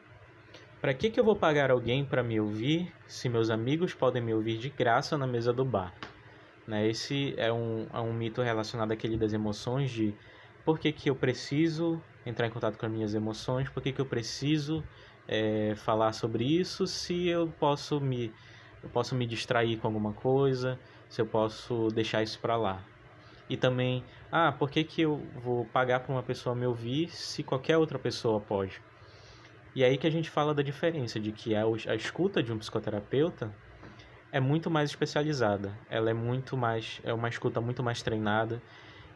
Para 0.81 0.93
que, 0.95 1.11
que 1.11 1.19
eu 1.19 1.25
vou 1.25 1.35
pagar 1.35 1.71
alguém 1.71 2.05
para 2.05 2.23
me 2.23 2.39
ouvir 2.39 2.93
se 3.09 3.29
meus 3.29 3.51
amigos 3.51 3.95
podem 3.95 4.23
me 4.23 4.35
ouvir 4.35 4.59
de 4.59 4.69
graça 4.69 5.17
na 5.17 5.27
mesa 5.27 5.53
do 5.53 5.65
bar? 5.65 5.95
Né? 6.67 6.89
Esse 6.89 7.35
é 7.37 7.53
um, 7.53 7.87
é 7.93 8.01
um 8.01 8.13
mito 8.13 8.43
relacionado 8.43 8.93
àquele 8.93 9.17
das 9.17 9.33
emoções 9.33 9.91
de 9.91 10.15
por 10.65 10.79
que, 10.79 10.93
que 10.93 11.09
eu 11.09 11.15
preciso 11.15 12.03
entrar 12.27 12.47
em 12.47 12.51
contato 12.51 12.77
com 12.77 12.87
as 12.87 12.93
minhas 12.93 13.15
emoções, 13.15 13.69
por 13.71 13.83
que, 13.83 13.93
que 13.93 14.01
eu 14.01 14.07
preciso 14.07 14.85
é, 15.29 15.75
falar 15.77 16.13
sobre 16.13 16.45
isso 16.45 16.87
se 16.87 17.29
eu 17.29 17.49
posso 17.59 18.01
me 18.01 18.33
eu 18.83 18.91
posso 18.91 19.15
me 19.15 19.27
distrair 19.27 19.79
com 19.79 19.89
alguma 19.89 20.13
coisa, 20.13 20.79
se 21.09 21.21
eu 21.21 21.27
posso 21.27 21.89
deixar 21.89 22.23
isso 22.23 22.39
para 22.39 22.57
lá. 22.57 22.85
E 23.49 23.57
também, 23.57 24.05
ah, 24.31 24.53
por 24.53 24.71
que, 24.71 24.85
que 24.85 25.03
eu 25.03 25.17
vou 25.43 25.65
pagar 25.67 26.01
para 26.01 26.13
uma 26.13 26.23
pessoa 26.23 26.55
me 26.55 26.67
ouvir 26.67 27.09
se 27.11 27.43
qualquer 27.43 27.77
outra 27.79 27.99
pessoa 27.99 28.39
pode? 28.41 28.81
E 29.77 29.85
aí 29.85 29.99
que 29.99 30.07
a 30.07 30.11
gente 30.11 30.31
fala 30.31 30.55
da 30.55 30.63
diferença 30.63 31.21
de 31.21 31.31
que 31.31 31.55
a, 31.55 31.65
a 31.65 31.95
escuta 31.95 32.43
de 32.43 32.51
um 32.51 32.57
psicoterapeuta 32.57 33.53
é 34.33 34.41
muito 34.41 34.71
mais 34.71 34.89
especializada, 34.89 35.79
ela 35.91 36.09
é 36.09 36.15
muito 36.15 36.57
mais 36.57 36.99
é 37.05 37.13
uma 37.13 37.29
escuta 37.29 37.61
muito 37.61 37.83
mais 37.83 38.01
treinada. 38.01 38.63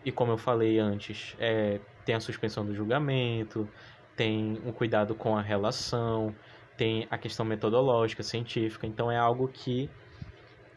E 0.05 0.13
como 0.13 0.33
eu 0.33 0.37
falei 0.37 0.79
antes, 0.79 1.35
é, 1.39 1.81
tem 2.05 2.15
a 2.15 2.21
suspensão 2.21 2.63
do 2.67 2.75
julgamento, 2.75 3.67
tem 4.15 4.61
um 4.63 4.71
cuidado 4.71 5.15
com 5.15 5.35
a 5.35 5.41
relação, 5.41 6.35
tem 6.77 7.09
a 7.11 7.17
questão 7.17 7.47
metodológica, 7.47 8.23
científica, 8.23 8.87
então 8.87 9.11
é 9.11 9.17
algo 9.17 9.49
que 9.49 9.89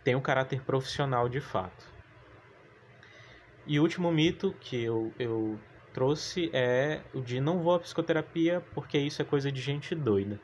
tem 0.02 0.16
um 0.16 0.22
caráter 0.22 0.64
profissional 0.64 1.28
de 1.28 1.42
fato. 1.42 1.92
E 3.68 3.78
o 3.82 3.84
último 3.84 4.10
mito 4.14 4.54
que 4.62 4.82
eu, 4.82 5.12
eu 5.20 5.60
trouxe 5.94 6.50
é 6.54 7.02
o 7.14 7.22
de 7.22 7.40
não 7.40 7.60
vou 7.60 7.74
à 7.76 7.80
psicoterapia 7.80 8.62
porque 8.74 8.98
isso 8.98 9.22
é 9.22 9.26
coisa 9.26 9.52
de 9.52 9.62
gente 9.62 9.96
doida. 9.96 10.40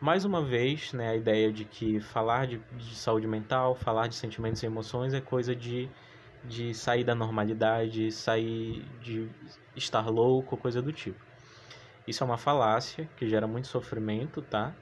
Mais 0.00 0.24
uma 0.24 0.42
vez, 0.42 0.92
né, 0.94 1.10
a 1.10 1.16
ideia 1.16 1.52
de 1.52 1.64
que 1.64 2.00
falar 2.00 2.46
de, 2.46 2.58
de 2.72 2.96
saúde 2.96 3.26
mental, 3.26 3.74
falar 3.74 4.08
de 4.08 4.14
sentimentos 4.16 4.62
e 4.62 4.66
emoções 4.66 5.12
é 5.12 5.20
coisa 5.20 5.54
de, 5.54 5.88
de 6.44 6.74
sair 6.74 7.04
da 7.04 7.14
normalidade, 7.14 8.10
sair 8.10 8.82
de 9.02 9.28
estar 9.76 10.08
louco, 10.08 10.56
coisa 10.56 10.80
do 10.80 10.92
tipo. 10.92 11.18
Isso 12.06 12.24
é 12.24 12.26
uma 12.26 12.38
falácia 12.38 13.06
que 13.16 13.28
gera 13.28 13.46
muito 13.46 13.68
sofrimento, 13.68 14.42
tá? 14.42 14.74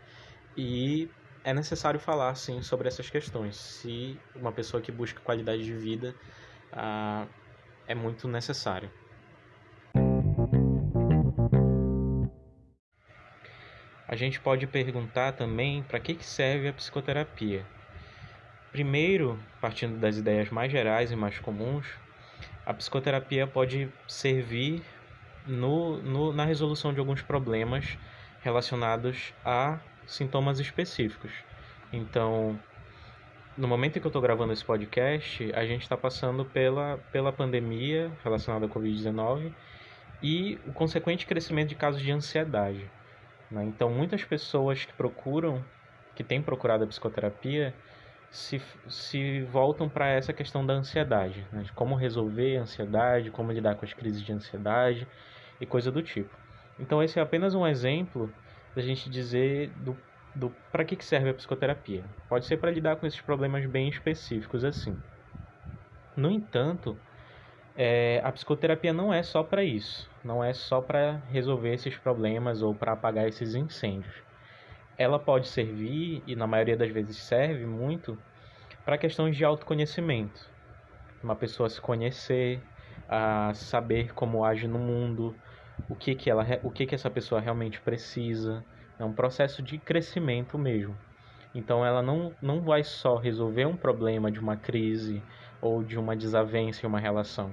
E 0.57 1.09
é 1.45 1.53
necessário 1.53 2.01
falar, 2.01 2.35
sim, 2.37 2.63
sobre 2.63 2.89
essas 2.89 3.11
questões. 3.11 3.57
Se 3.57 4.17
uma 4.35 4.53
pessoa 4.53 4.83
que 4.83 4.93
busca 4.93 5.21
qualidade 5.21 5.65
de 5.65 5.75
vida 5.75 6.15
ah, 6.73 7.27
é 7.87 7.95
muito 7.95 8.29
necessário. 8.29 8.91
A 14.09 14.17
gente 14.17 14.41
pode 14.41 14.67
perguntar 14.67 15.33
também 15.33 15.83
para 15.83 16.01
que 16.01 16.17
serve 16.25 16.69
a 16.69 16.73
psicoterapia. 16.73 17.63
Primeiro, 18.73 19.39
partindo 19.61 19.99
das 19.99 20.17
ideias 20.17 20.49
mais 20.49 20.73
gerais 20.73 21.13
e 21.13 21.17
mais 21.17 21.39
comuns, 21.39 21.87
a 22.65 22.73
psicoterapia 22.73 23.47
pode 23.47 23.93
servir 24.07 24.83
no, 25.47 25.99
no, 26.03 26.33
na 26.33 26.47
resolução 26.47 26.95
de 26.95 27.01
alguns 27.01 27.21
problemas 27.21 27.99
relacionados 28.41 29.35
a 29.45 29.79
sintomas 30.07 30.59
específicos. 30.59 31.33
Então, 31.93 32.59
no 33.59 33.69
momento 33.69 33.97
em 33.97 34.01
que 34.01 34.07
eu 34.07 34.11
estou 34.11 34.23
gravando 34.23 34.55
esse 34.55 34.65
podcast, 34.65 35.53
a 35.55 35.67
gente 35.67 35.83
está 35.83 35.99
passando 35.99 36.47
pela, 36.47 36.99
pela 37.13 37.31
pandemia 37.31 38.11
relacionada 38.25 38.65
à 38.65 38.69
Covid-19 38.71 39.53
e 40.23 40.59
o 40.67 40.73
consequente 40.73 41.27
crescimento 41.27 41.69
de 41.69 41.75
casos 41.75 42.01
de 42.01 42.11
ansiedade. 42.11 42.89
Né? 43.51 43.65
Então, 43.65 43.91
muitas 43.91 44.25
pessoas 44.25 44.85
que 44.85 44.93
procuram, 44.93 45.65
que 46.15 46.25
têm 46.25 46.43
procurado 46.43 46.85
a 46.85 46.87
psicoterapia, 46.87 47.75
se, 48.31 48.61
se 48.89 49.43
voltam 49.45 49.89
para 49.89 50.09
essa 50.09 50.33
questão 50.33 50.65
da 50.65 50.75
ansiedade, 50.75 51.47
né? 51.53 51.63
de 51.63 51.73
como 51.73 51.95
resolver 51.95 52.59
a 52.59 52.63
ansiedade, 52.63 53.31
como 53.31 53.53
lidar 53.53 53.75
com 53.77 53.85
as 53.85 53.93
crises 53.93 54.23
de 54.23 54.33
ansiedade 54.33 55.07
e 55.61 55.67
coisa 55.67 55.91
do 55.91 56.03
tipo. 56.03 56.37
Então 56.79 57.03
esse 57.03 57.19
é 57.19 57.23
apenas 57.23 57.55
um 57.55 57.67
exemplo 57.67 58.33
da 58.75 58.83
gente 58.83 59.11
dizer 59.11 59.71
do, 59.77 59.97
do 60.35 60.51
para 60.71 60.85
que, 60.85 60.95
que 60.95 61.05
serve 61.05 61.31
a 61.31 61.35
psicoterapia. 61.35 62.05
Pode 62.29 62.47
ser 62.47 62.59
para 62.59 62.71
lidar 62.71 62.97
com 62.97 63.07
esses 63.07 63.21
problemas 63.21 63.65
bem 63.67 63.89
específicos 63.89 64.65
assim. 64.65 64.97
No 66.17 66.31
entanto, 66.31 66.99
é, 67.77 68.21
a 68.25 68.31
psicoterapia 68.31 68.93
não 68.93 69.13
é 69.13 69.23
só 69.23 69.43
para 69.43 69.65
isso, 69.65 70.11
não 70.25 70.43
é 70.43 70.53
só 70.53 70.81
para 70.81 71.23
resolver 71.31 71.73
esses 71.73 71.97
problemas 71.97 72.63
ou 72.63 72.75
para 72.75 72.93
apagar 72.93 73.27
esses 73.27 73.55
incêndios. 73.55 74.15
Ela 74.97 75.19
pode 75.19 75.49
servir, 75.49 76.23
e 76.27 76.35
na 76.35 76.47
maioria 76.47 76.77
das 76.77 76.91
vezes 76.91 77.17
serve 77.19 77.65
muito, 77.65 78.19
para 78.85 78.99
questões 78.99 79.37
de 79.37 79.45
autoconhecimento. 79.45 80.41
Uma 81.23 81.37
pessoa 81.37 81.69
se 81.69 81.81
conhecer, 81.81 82.61
a 83.09 83.53
saber 83.55 84.13
como 84.13 84.45
age 84.45 84.67
no 84.69 84.79
mundo, 84.79 85.35
o 85.89 85.95
que 85.95 86.15
que 86.15 86.31
ela 86.31 86.45
o 86.63 86.71
que 86.71 86.87
que 86.87 86.95
essa 86.95 87.11
pessoa 87.11 87.41
realmente 87.41 87.81
precisa 87.81 88.65
é 88.99 89.05
um 89.05 89.13
processo 89.13 89.63
de 89.63 89.79
crescimento 89.79 90.59
mesmo 90.59 90.95
então 91.55 91.85
ela 91.85 92.03
não 92.03 92.33
não 92.43 92.61
vai 92.61 92.85
só 92.85 93.17
resolver 93.17 93.67
um 93.67 93.77
problema 93.77 94.31
de 94.31 94.39
uma 94.39 94.57
crise 94.57 95.23
ou 95.61 95.83
de 95.83 95.99
uma 95.99 96.15
desavença 96.15 96.85
em 96.85 96.89
uma 96.89 97.01
relação 97.01 97.51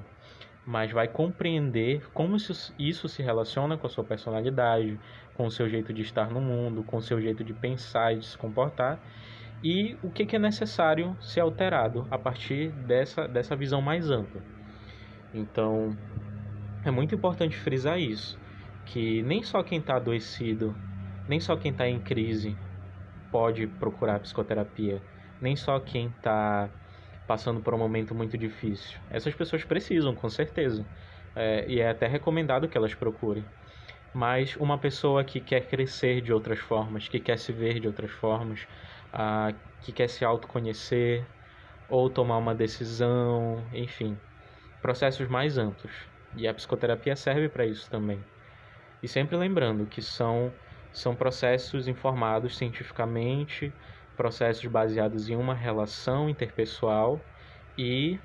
mas 0.66 0.92
vai 0.92 1.08
compreender 1.08 2.10
como 2.12 2.36
isso 2.36 3.08
se 3.08 3.22
relaciona 3.22 3.78
com 3.78 3.86
a 3.86 3.90
sua 3.90 4.04
personalidade, 4.04 5.00
com 5.36 5.46
o 5.46 5.52
seu 5.52 5.70
jeito 5.70 5.94
de 5.94 6.02
estar 6.02 6.30
no 6.32 6.42
mundo, 6.42 6.84
com 6.84 6.98
o 6.98 7.02
seu 7.02 7.22
jeito 7.22 7.44
de 7.44 7.54
pensar 7.54 8.14
e 8.14 8.20
de 8.20 8.26
se 8.26 8.38
comportar, 8.38 9.00
e 9.64 9.96
o 10.02 10.10
que 10.10 10.36
é 10.36 10.40
necessário 10.40 11.16
ser 11.22 11.42
alterado 11.42 12.08
a 12.10 12.18
partir 12.18 12.72
dessa, 12.88 13.28
dessa 13.28 13.56
visão 13.56 13.82
mais 13.82 14.10
ampla. 14.10 14.42
Então, 15.34 15.96
é 16.84 16.90
muito 16.90 17.14
importante 17.14 17.56
frisar 17.58 18.00
isso, 18.00 18.40
que 18.86 19.22
nem 19.24 19.44
só 19.44 19.62
quem 19.62 19.80
está 19.80 19.98
adoecido, 19.98 20.76
nem 21.28 21.40
só 21.40 21.56
quem 21.56 21.72
está 21.72 21.88
em 21.88 22.00
crise 22.00 22.58
pode 23.32 23.68
procurar 23.68 24.20
psicoterapia, 24.20 25.02
nem 25.42 25.56
só 25.56 25.80
quem 25.80 26.08
está 26.08 26.70
passando 27.28 27.62
por 27.62 27.74
um 27.74 27.78
momento 27.78 28.16
muito 28.16 28.38
difícil. 28.38 29.00
Essas 29.10 29.34
pessoas 29.36 29.64
precisam, 29.66 30.16
com 30.16 30.30
certeza, 30.30 30.88
é, 31.36 31.66
e 31.68 31.80
é 31.80 31.90
até 31.90 32.08
recomendado 32.08 32.68
que 32.70 32.78
elas 32.78 32.94
procurem. 32.96 33.46
Mas 34.14 34.56
uma 34.58 34.80
pessoa 34.80 35.24
que 35.24 35.42
quer 35.42 35.68
crescer 35.68 36.22
de 36.22 36.32
outras 36.34 36.60
formas, 36.60 37.08
que 37.08 37.20
quer 37.20 37.38
se 37.38 37.52
ver 37.52 37.80
de 37.80 37.88
outras 37.88 38.12
formas, 38.12 38.68
que 39.82 39.92
quer 39.94 40.08
se 40.10 40.26
autoconhecer 40.26 41.26
ou 41.88 42.10
tomar 42.10 42.38
uma 42.38 42.56
decisão, 42.56 43.70
enfim, 43.74 44.18
processos 44.82 45.28
mais 45.28 45.58
amplos. 45.58 45.94
E 46.36 46.48
a 46.48 46.54
psicoterapia 46.54 47.16
serve 47.16 47.50
para 47.50 47.66
isso 47.66 47.90
também. 47.90 48.26
E 49.02 49.08
sempre 49.08 49.38
lembrando 49.38 49.88
que 49.88 50.02
são, 50.02 50.54
são 50.92 51.16
processos 51.16 51.88
informados 51.88 52.58
cientificamente, 52.58 53.72
processos 54.16 54.66
baseados 54.66 55.30
em 55.30 55.36
uma 55.36 55.54
relação 55.54 56.30
interpessoal 56.30 57.20
e 57.78 58.20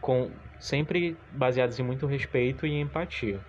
com 0.00 0.30
sempre 0.60 1.16
baseadas 1.32 1.78
em 1.78 1.82
muito 1.82 2.06
respeito 2.06 2.66
e 2.66 2.80
empatia. 2.80 3.40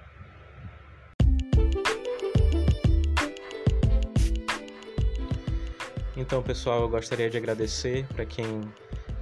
Então, 6.16 6.42
pessoal, 6.42 6.82
eu 6.82 6.90
gostaria 6.90 7.30
de 7.30 7.38
agradecer 7.38 8.06
para 8.14 8.26
quem 8.26 8.62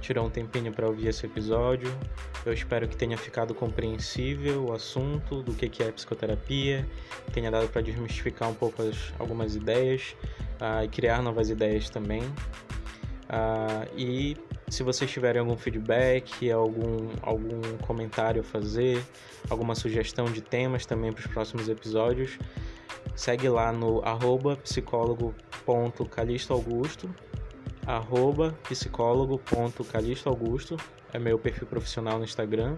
tirou 0.02 0.26
um 0.26 0.30
tempinho 0.30 0.70
para 0.72 0.86
ouvir 0.86 1.08
esse 1.08 1.24
episódio. 1.24 1.90
Eu 2.44 2.52
espero 2.52 2.86
que 2.88 2.96
tenha 2.96 3.16
ficado 3.16 3.54
compreensível 3.54 4.66
o 4.66 4.72
assunto 4.72 5.42
do 5.42 5.54
que 5.54 5.82
é 5.82 5.90
psicoterapia, 5.92 6.86
tenha 7.32 7.50
dado 7.50 7.68
para 7.68 7.80
desmistificar 7.80 8.50
um 8.50 8.54
pouco 8.54 8.82
as, 8.82 9.14
algumas 9.18 9.54
ideias 9.54 10.14
uh, 10.60 10.84
e 10.84 10.88
criar 10.88 11.22
novas 11.22 11.48
ideias 11.48 11.88
também. 11.88 12.22
Uh, 12.22 13.88
e 13.96 14.36
se 14.68 14.82
vocês 14.82 15.10
tiverem 15.10 15.40
algum 15.40 15.56
feedback, 15.56 16.50
algum, 16.50 17.08
algum 17.22 17.62
comentário 17.78 18.42
a 18.42 18.44
fazer, 18.44 19.02
alguma 19.48 19.76
sugestão 19.76 20.26
de 20.26 20.42
temas 20.42 20.84
também 20.84 21.12
para 21.12 21.20
os 21.20 21.28
próximos 21.28 21.68
episódios, 21.68 22.36
segue 23.14 23.48
lá 23.48 23.70
no 23.72 24.04
arroba 24.04 24.56
psicólogo.calistoaugusto 24.56 27.08
arroba 27.86 28.54
psicólogo.calistoaugusto 28.68 30.76
é 31.12 31.18
meu 31.18 31.38
perfil 31.38 31.66
profissional 31.66 32.18
no 32.18 32.24
Instagram. 32.24 32.76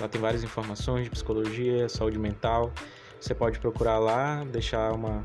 Lá 0.00 0.08
tem 0.08 0.20
várias 0.20 0.42
informações 0.42 1.04
de 1.04 1.10
psicologia, 1.10 1.88
saúde 1.88 2.18
mental. 2.18 2.72
Você 3.20 3.34
pode 3.34 3.58
procurar 3.58 3.98
lá, 3.98 4.44
deixar 4.44 4.92
uma, 4.92 5.24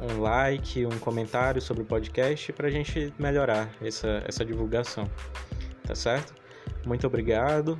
um 0.00 0.20
like, 0.20 0.86
um 0.86 0.98
comentário 0.98 1.60
sobre 1.60 1.82
o 1.82 1.86
podcast 1.86 2.52
para 2.52 2.68
a 2.68 2.70
gente 2.70 3.12
melhorar 3.18 3.70
essa, 3.82 4.22
essa 4.26 4.44
divulgação. 4.44 5.04
Tá 5.86 5.94
certo? 5.94 6.34
Muito 6.86 7.06
obrigado. 7.06 7.78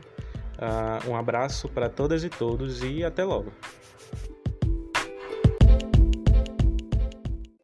Uh, 0.59 1.11
um 1.11 1.16
abraço 1.16 1.68
para 1.68 1.88
todas 1.88 2.24
e 2.24 2.28
todos 2.28 2.83
e 2.83 3.04
até 3.04 3.24
logo. 3.24 3.52